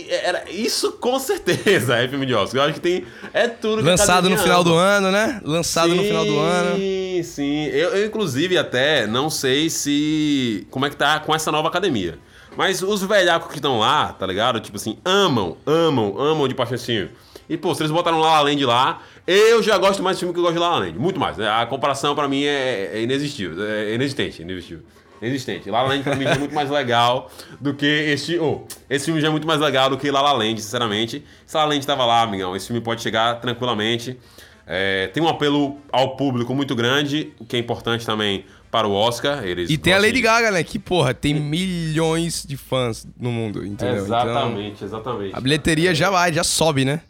era 0.09 0.51
isso 0.51 0.93
com 0.93 1.19
certeza 1.19 1.95
é 2.01 2.09
filme 2.09 2.25
de 2.25 2.35
Oscar. 2.35 2.63
Eu 2.63 2.65
acho 2.65 2.75
que 2.75 2.81
tem. 2.81 3.05
É 3.35 3.49
tudo 3.49 3.83
que 3.83 3.89
a 3.89 3.93
Lançado 3.93 4.31
no 4.31 4.39
final 4.39 4.65
do 4.65 4.75
ano, 4.75 5.11
né? 5.11 5.41
Lançado 5.45 5.95
no 5.95 6.03
final 6.03 6.25
do 6.25 6.39
ano. 6.39 6.77
Sim, 6.77 7.23
sim. 7.23 7.65
Eu, 7.67 7.91
eu, 7.91 8.07
inclusive, 8.07 8.57
até 8.57 9.07
não 9.07 9.29
sei 9.29 9.69
se. 9.69 10.67
Como 10.71 10.87
é 10.87 10.91
que 10.91 10.97
tá 10.97 11.21
com 11.21 11.35
essa 11.35 11.53
nova 11.53 11.69
academia. 11.69 12.19
Mas 12.57 12.83
os 12.83 13.03
velhacos 13.03 13.49
que 13.51 13.57
estão 13.57 13.79
lá, 13.79 14.15
tá 14.15 14.27
ligado? 14.27 14.59
Tipo 14.61 14.79
assim, 14.79 14.97
amam, 15.05 15.59
amam, 15.67 16.19
amam 16.19 16.49
de 16.49 16.55
paixãozinho. 16.55 17.11
E, 17.49 17.57
pô, 17.57 17.75
se 17.75 17.83
eles 17.83 17.93
botaram 17.93 18.19
La 18.19 18.33
La 18.33 18.41
Land 18.41 18.65
lá, 18.65 19.03
eu 19.27 19.63
já 19.63 19.77
gosto 19.77 20.03
mais 20.03 20.17
de 20.17 20.21
filme 20.21 20.33
que 20.33 20.41
eu 20.41 20.43
gosto 20.43 20.55
de 20.55 20.61
La 20.61 20.71
La 20.71 20.79
Land. 20.79 20.99
Muito 20.99 21.21
mais. 21.21 21.37
né? 21.37 21.47
A 21.49 21.67
comparação 21.67 22.15
pra 22.15 22.27
mim 22.27 22.45
é, 22.45 22.93
é 22.95 23.03
inexistível. 23.03 23.63
É 23.63 23.95
inexistente, 23.95 24.41
inexistível. 24.41 24.83
Inexistente. 25.21 25.71
La 25.71 25.83
La 25.83 25.89
Land 25.89 26.03
pra 26.03 26.15
mim 26.17 26.25
já 26.25 26.33
é 26.33 26.39
muito 26.39 26.55
mais 26.55 26.71
legal 26.71 27.31
do 27.61 27.73
que 27.75 27.87
esse... 27.87 28.39
Oh, 28.39 28.63
esse 28.89 29.07
filme 29.07 29.21
já 29.21 29.29
é 29.29 29.31
muito 29.31 29.47
mais 29.47 29.61
legal 29.61 29.89
do 29.91 29.97
que 29.97 30.11
La 30.11 30.21
La 30.23 30.33
Land, 30.33 30.61
sinceramente. 30.61 31.25
Se 31.47 31.57
La 31.57 31.65
La 31.65 31.71
Land 31.71 31.87
tava 31.87 32.05
lá, 32.05 32.23
amigão, 32.23 32.55
esse 32.55 32.67
filme 32.67 32.81
pode 32.83 33.01
chegar 33.03 33.41
tranquilamente. 33.41 34.19
É, 34.67 35.07
tem 35.09 35.23
um 35.23 35.29
apelo 35.29 35.79
ao 35.93 36.17
público 36.17 36.55
muito 36.55 36.75
grande, 36.75 37.33
o 37.39 37.45
que 37.45 37.57
é 37.57 37.59
importante 37.59 38.05
também 38.05 38.45
para 38.71 38.87
o 38.89 38.93
Oscar. 38.93 39.45
Eles 39.47 39.71
E 39.71 39.79
tem 39.79 39.93
a 39.93 39.99
Lady 39.99 40.15
de- 40.15 40.23
Gaga, 40.23 40.51
né? 40.51 40.63
Que, 40.65 40.79
porra, 40.79 41.15
tem 41.15 41.33
milhões 41.35 42.45
de 42.47 42.57
fãs 42.57 43.07
no 43.19 43.31
mundo, 43.31 43.65
entendeu? 43.65 43.97
Exatamente, 44.05 44.85
exatamente. 44.85 45.29
Então, 45.29 45.39
a 45.39 45.41
bilheteria 45.41 45.95
já 45.95 46.11
vai, 46.11 46.33
já 46.33 46.43
sobe, 46.43 46.85
né? 46.85 47.01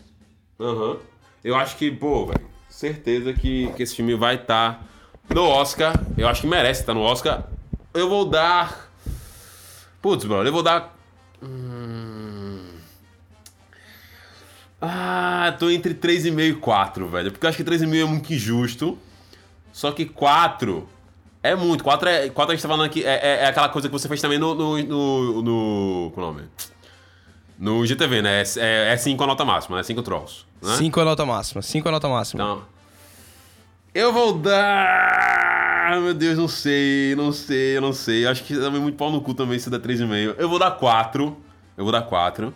Aham. 0.60 0.96
Eu 1.42 1.54
acho 1.56 1.76
que, 1.76 1.90
pô, 1.90 2.26
velho, 2.26 2.46
certeza 2.68 3.32
que, 3.32 3.70
que 3.76 3.82
esse 3.82 3.94
filme 3.96 4.14
vai 4.14 4.34
estar 4.34 4.84
no 5.32 5.44
Oscar. 5.44 5.94
Eu 6.18 6.28
acho 6.28 6.42
que 6.42 6.46
merece 6.46 6.80
estar 6.80 6.92
no 6.94 7.00
Oscar. 7.00 7.44
Eu 7.96 8.08
vou 8.08 8.24
dar. 8.24 8.90
Putz, 10.02 10.24
mano, 10.24 10.48
eu 10.48 10.52
vou 10.52 10.62
dar. 10.62 10.94
Hum... 11.42 12.76
Ah, 14.80 15.56
tô 15.58 15.70
entre 15.70 15.94
3,5 15.94 16.40
e 16.40 16.54
4, 16.54 17.08
velho. 17.08 17.32
Porque 17.32 17.46
eu 17.46 17.48
acho 17.48 17.56
que 17.56 17.64
3,5 17.64 18.02
é 18.02 18.04
muito 18.04 18.32
injusto. 18.32 18.98
Só 19.72 19.90
que 19.92 20.04
4 20.04 20.86
é 21.42 21.54
muito. 21.54 21.82
4 21.82 22.08
é. 22.08 22.28
4 22.28 22.52
a 22.52 22.54
gente 22.54 22.62
tá 22.62 22.68
falando 22.68 22.86
aqui. 22.86 23.04
É, 23.04 23.14
é, 23.14 23.44
é 23.44 23.46
aquela 23.46 23.68
coisa 23.68 23.88
que 23.88 23.92
você 23.92 24.08
fez 24.08 24.20
também 24.20 24.38
no. 24.38 24.54
no. 24.54 24.78
no. 24.82 25.42
no 25.42 26.10
qual 26.14 26.26
é 26.26 26.30
o 26.30 26.32
nome? 26.32 26.48
No 27.58 27.86
GTV, 27.86 28.20
né? 28.20 28.42
É, 28.58 28.92
é 28.92 28.96
5 28.96 29.24
a 29.24 29.26
nota 29.26 29.44
máxima, 29.44 29.78
né? 29.78 29.82
5 29.82 30.02
trolls. 30.02 30.44
Né? 30.60 30.76
5 30.76 31.00
é 31.00 31.02
a 31.02 31.06
nota 31.06 31.24
máxima. 31.24 31.62
5 31.62 31.86
é 31.86 31.88
a 31.88 31.92
nota 31.92 32.08
máxima. 32.08 32.42
Então. 32.42 32.62
Eu 33.94 34.12
vou 34.12 34.34
dar. 34.34 35.75
Ah, 35.88 36.00
meu 36.00 36.12
Deus, 36.14 36.36
não 36.36 36.48
sei, 36.48 37.14
não 37.14 37.30
sei, 37.32 37.78
não 37.80 37.92
sei. 37.92 38.26
Acho 38.26 38.42
que 38.42 38.54
também 38.56 38.80
muito 38.80 38.96
pau 38.96 39.10
no 39.12 39.20
cu 39.20 39.34
também 39.34 39.56
se 39.58 39.70
der 39.70 39.78
3,5. 39.80 40.34
Eu 40.36 40.48
vou 40.48 40.58
dar 40.58 40.72
4. 40.72 41.36
Eu 41.76 41.84
vou 41.84 41.92
dar 41.92 42.02
4. 42.02 42.52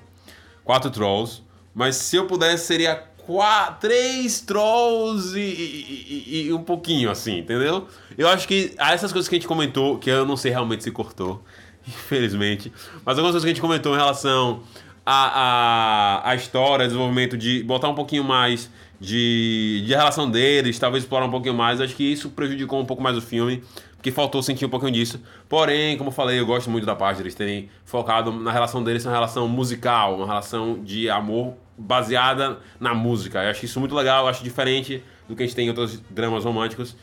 4 0.65 0.91
trolls. 0.91 1.43
Mas 1.73 1.95
se 1.97 2.17
eu 2.17 2.27
pudesse, 2.27 2.67
seria 2.67 2.97
4, 3.19 3.89
3 3.89 4.41
trolls 4.41 5.39
e, 5.39 5.41
e- 5.41 6.25
e- 6.27 6.47
e 6.49 6.53
um 6.53 6.63
pouquinho, 6.65 7.09
assim, 7.11 7.39
entendeu? 7.39 7.87
Eu 8.19 8.27
acho 8.29 8.49
que 8.49 8.75
essas 8.77 9.13
coisas 9.13 9.29
que 9.29 9.37
a 9.37 9.39
gente 9.39 9.47
comentou, 9.47 9.99
que 9.99 10.11
eu 10.11 10.27
não 10.27 10.37
sei 10.37 10.51
realmente 10.51 10.83
se 10.83 10.91
cortou, 10.91 11.41
infelizmente. 11.87 12.73
Mas 13.05 13.17
algumas 13.17 13.31
coisas 13.33 13.43
que 13.45 13.51
a 13.51 13.55
gente 13.55 13.61
comentou 13.61 13.95
em 13.95 13.99
relação 13.99 14.63
à, 15.11 16.21
à, 16.23 16.31
à 16.31 16.35
história, 16.37 16.87
desenvolvimento 16.87 17.37
de 17.37 17.65
botar 17.65 17.89
um 17.89 17.95
pouquinho 17.95 18.23
mais 18.23 18.71
de, 19.01 19.83
de 19.85 19.93
relação 19.93 20.31
deles, 20.31 20.79
talvez 20.79 21.03
explorar 21.03 21.27
um 21.27 21.31
pouquinho 21.31 21.55
mais. 21.55 21.81
Acho 21.81 21.97
que 21.97 22.05
isso 22.05 22.31
prejudicou 22.31 22.81
um 22.81 22.85
pouco 22.85 23.03
mais 23.03 23.17
o 23.17 23.21
filme, 23.21 23.65
porque 23.97 24.13
faltou 24.13 24.41
sentir 24.41 24.65
um 24.65 24.69
pouquinho 24.69 24.93
disso. 24.93 25.21
Porém, 25.49 25.99
como 25.99 26.11
eu 26.11 26.15
falei, 26.15 26.39
eu 26.39 26.47
gosto 26.47 26.71
muito 26.71 26.87
da 26.87 26.95
parte 26.95 27.19
deles 27.19 27.35
terem 27.35 27.69
focado 27.85 28.31
na 28.31 28.53
relação 28.53 28.85
deles, 28.85 29.05
uma 29.05 29.13
relação 29.13 29.49
musical, 29.49 30.17
uma 30.17 30.27
relação 30.27 30.79
de 30.85 31.11
amor 31.11 31.55
baseada 31.77 32.59
na 32.79 32.95
música. 32.95 33.43
Eu 33.43 33.51
acho 33.51 33.65
isso 33.65 33.81
muito 33.81 33.95
legal, 33.97 34.29
acho 34.29 34.45
diferente 34.45 35.03
do 35.29 35.35
que 35.35 35.43
a 35.43 35.47
gente 35.47 35.57
tem 35.57 35.67
em 35.67 35.71
outros 35.71 36.01
dramas 36.09 36.45
românticos. 36.45 36.97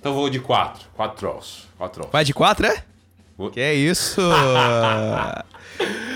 Então 0.00 0.12
vou 0.12 0.28
de 0.28 0.40
4. 0.40 0.88
4 0.94 1.16
trolls. 1.16 1.68
4. 1.78 2.08
Vai 2.10 2.24
de 2.24 2.34
quatro, 2.34 2.66
é? 2.66 2.93
Vou- 3.36 3.50
Que 3.50 3.60
é 3.60 3.74
isso? 3.74 4.20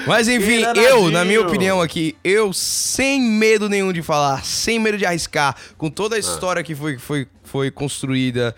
Mas 0.07 0.29
enfim, 0.29 0.63
eu, 0.77 1.11
na 1.11 1.25
minha 1.25 1.41
opinião 1.43 1.83
aqui, 1.83 2.17
eu 2.25 2.53
sem 2.53 3.21
medo 3.21 3.69
nenhum 3.69 3.93
de 3.93 4.01
falar, 4.03 4.43
sem 4.45 4.79
medo 4.79 4.97
de 4.97 5.05
arriscar, 5.05 5.55
com 5.77 5.91
toda 5.91 6.15
Ah. 6.15 6.17
a 6.17 6.21
história 6.21 6.63
que 6.63 6.75
foi, 6.75 6.97
foi, 6.97 7.27
foi 7.45 7.71
construída, 7.71 8.55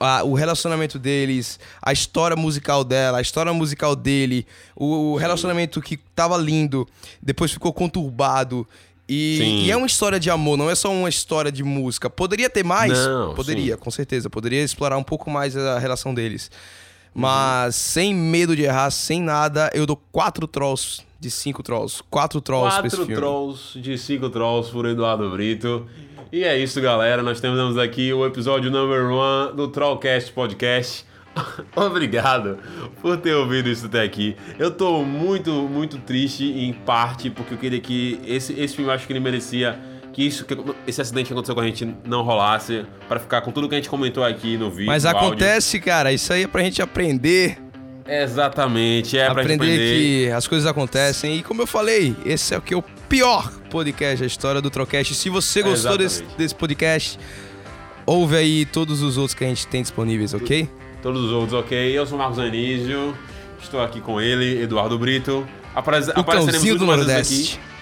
a- 0.00 0.24
o 0.24 0.34
relacionamento 0.34 0.98
deles, 0.98 1.60
a 1.80 1.92
história 1.92 2.36
musical 2.36 2.82
dela, 2.82 3.18
a 3.18 3.20
história 3.20 3.52
musical 3.52 3.94
dele, 3.94 4.44
o, 4.74 5.12
o 5.12 5.16
relacionamento 5.16 5.80
que 5.80 5.96
tava 6.16 6.36
lindo, 6.36 6.88
depois 7.22 7.52
ficou 7.52 7.72
conturbado. 7.72 8.66
E, 9.08 9.64
e 9.66 9.70
é 9.70 9.76
uma 9.76 9.86
história 9.86 10.18
de 10.20 10.28
amor, 10.30 10.58
não 10.58 10.68
é 10.68 10.74
só 10.74 10.92
uma 10.92 11.08
história 11.08 11.50
de 11.52 11.62
música. 11.62 12.10
Poderia 12.10 12.50
ter 12.50 12.62
mais? 12.64 12.92
Não, 12.92 13.34
Poderia, 13.34 13.74
sim. 13.74 13.80
com 13.80 13.90
certeza. 13.90 14.28
Poderia 14.28 14.62
explorar 14.62 14.98
um 14.98 15.02
pouco 15.04 15.30
mais 15.30 15.56
a 15.56 15.78
relação 15.78 16.12
deles. 16.12 16.50
Uhum. 17.14 17.22
Mas 17.22 17.74
sem 17.76 18.14
medo 18.14 18.54
de 18.54 18.62
errar, 18.62 18.90
sem 18.90 19.20
nada, 19.22 19.70
eu 19.74 19.86
dou 19.86 20.00
quatro 20.12 20.46
trolls 20.46 21.02
de 21.20 21.30
cinco 21.30 21.62
trolls. 21.62 22.02
Quatro 22.10 22.40
trolls 22.40 22.76
pra 22.78 22.86
esse 22.86 22.96
4 22.96 23.06
filme. 23.06 23.20
trolls 23.20 23.80
de 23.80 23.98
5 23.98 24.30
trolls 24.30 24.70
por 24.70 24.86
Eduardo 24.86 25.28
Brito. 25.30 25.86
E 26.30 26.44
é 26.44 26.56
isso, 26.56 26.80
galera. 26.80 27.22
Nós 27.22 27.40
temos 27.40 27.76
aqui 27.76 28.12
o 28.12 28.24
episódio 28.26 28.70
number 28.70 29.10
one 29.10 29.56
do 29.56 29.68
Trollcast 29.68 30.32
Podcast. 30.32 31.04
Obrigado 31.74 32.58
por 33.00 33.16
ter 33.16 33.34
ouvido 33.34 33.68
isso 33.68 33.86
até 33.86 34.02
aqui. 34.02 34.36
Eu 34.58 34.70
tô 34.70 35.02
muito, 35.02 35.50
muito 35.52 35.98
triste 35.98 36.44
em 36.44 36.72
parte 36.72 37.30
porque 37.30 37.54
eu 37.54 37.58
queria 37.58 37.80
que 37.80 38.20
esse, 38.26 38.52
esse 38.58 38.76
filme 38.76 38.90
eu 38.90 38.94
acho 38.94 39.06
que 39.06 39.12
ele 39.12 39.20
merecia 39.20 39.78
que 40.18 40.24
isso, 40.26 40.44
que 40.44 40.56
esse 40.84 41.00
acidente 41.00 41.28
que 41.28 41.32
aconteceu 41.32 41.54
com 41.54 41.60
a 41.60 41.64
gente 41.64 41.94
não 42.04 42.22
rolasse 42.22 42.84
para 43.06 43.20
ficar 43.20 43.40
com 43.40 43.52
tudo 43.52 43.68
que 43.68 43.76
a 43.76 43.78
gente 43.78 43.88
comentou 43.88 44.24
aqui 44.24 44.56
no 44.56 44.68
vídeo. 44.68 44.86
Mas 44.86 45.04
no 45.04 45.10
áudio. 45.10 45.28
acontece, 45.28 45.78
cara, 45.78 46.12
isso 46.12 46.32
aí 46.32 46.42
é 46.42 46.48
pra 46.48 46.60
gente 46.60 46.82
aprender. 46.82 47.56
Exatamente, 48.04 49.16
é 49.16 49.30
pra 49.30 49.42
gente 49.44 49.54
aprender 49.54 49.74
aprender. 49.74 50.26
que 50.26 50.32
as 50.32 50.48
coisas 50.48 50.66
acontecem. 50.66 51.36
E 51.36 51.42
como 51.44 51.62
eu 51.62 51.68
falei, 51.68 52.16
esse 52.26 52.52
é 52.52 52.58
o 52.58 52.60
que 52.60 52.74
é 52.74 52.76
o 52.76 52.82
pior 53.08 53.48
podcast 53.70 54.18
da 54.18 54.26
história 54.26 54.60
do 54.60 54.68
Trocast. 54.70 55.14
Se 55.14 55.30
você 55.30 55.62
gostou 55.62 55.96
desse, 55.96 56.16
Exatamente. 56.16 56.36
desse 56.36 56.54
podcast, 56.56 57.16
ouve 58.04 58.36
aí 58.36 58.64
todos 58.64 59.02
os 59.02 59.16
outros 59.18 59.34
que 59.34 59.44
a 59.44 59.48
gente 59.48 59.68
tem 59.68 59.82
disponíveis, 59.82 60.34
ok? 60.34 60.68
Todos 61.00 61.22
os 61.26 61.30
outros, 61.30 61.52
ok. 61.52 61.96
Eu 61.96 62.04
sou 62.06 62.18
Marcos 62.18 62.40
Anísio, 62.40 63.16
estou 63.62 63.80
aqui 63.80 64.00
com 64.00 64.20
ele, 64.20 64.60
Eduardo 64.64 64.98
Brito. 64.98 65.46
Apare 65.76 66.04
O 66.08 66.18
apareceremos 66.18 66.64
muito 66.64 66.78
do 66.80 66.86
mais 66.86 66.98
Nordeste. 67.06 67.60
aqui. 67.60 67.77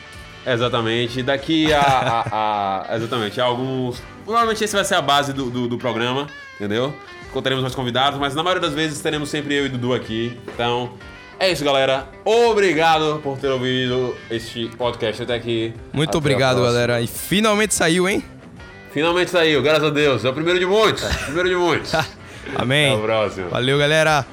Exatamente. 0.46 1.22
Daqui 1.22 1.72
a, 1.72 1.80
a- 1.80 2.84
a- 2.92 2.96
Exatamente, 2.96 3.40
a 3.40 3.44
alguns. 3.44 4.00
Provavelmente 4.24 4.62
esse 4.64 4.74
vai 4.74 4.84
ser 4.84 4.94
a 4.94 5.02
base 5.02 5.32
do, 5.32 5.50
do, 5.50 5.68
do 5.68 5.78
programa, 5.78 6.26
entendeu? 6.54 6.94
Teremos 7.42 7.60
mais 7.62 7.74
convidados, 7.74 8.18
mas 8.18 8.34
na 8.34 8.42
maioria 8.42 8.62
das 8.66 8.72
vezes 8.74 8.98
teremos 9.02 9.28
sempre 9.28 9.54
eu 9.54 9.66
e 9.66 9.68
Dudu 9.68 9.92
aqui. 9.92 10.38
Então, 10.54 10.92
é 11.38 11.52
isso, 11.52 11.62
galera. 11.62 12.08
Obrigado 12.24 13.20
por 13.22 13.36
ter 13.36 13.48
ouvido 13.48 14.16
este 14.30 14.68
podcast 14.78 15.22
até 15.22 15.34
aqui. 15.34 15.74
Muito 15.92 16.08
Até 16.08 16.16
obrigado, 16.18 16.62
galera. 16.62 16.98
E 17.02 17.06
finalmente 17.06 17.74
saiu, 17.74 18.08
hein? 18.08 18.24
Finalmente 18.90 19.30
saiu, 19.30 19.60
graças 19.60 19.84
a 19.84 19.90
Deus. 19.90 20.24
É 20.24 20.30
o 20.30 20.32
primeiro 20.32 20.58
de 20.58 20.64
muitos. 20.64 21.04
Primeiro 21.26 21.48
de 21.50 21.56
muitos. 21.56 21.94
Até 21.94 22.08
Amém. 22.56 22.96
o 22.96 23.02
próximo. 23.02 23.50
Valeu, 23.50 23.76
galera. 23.78 24.24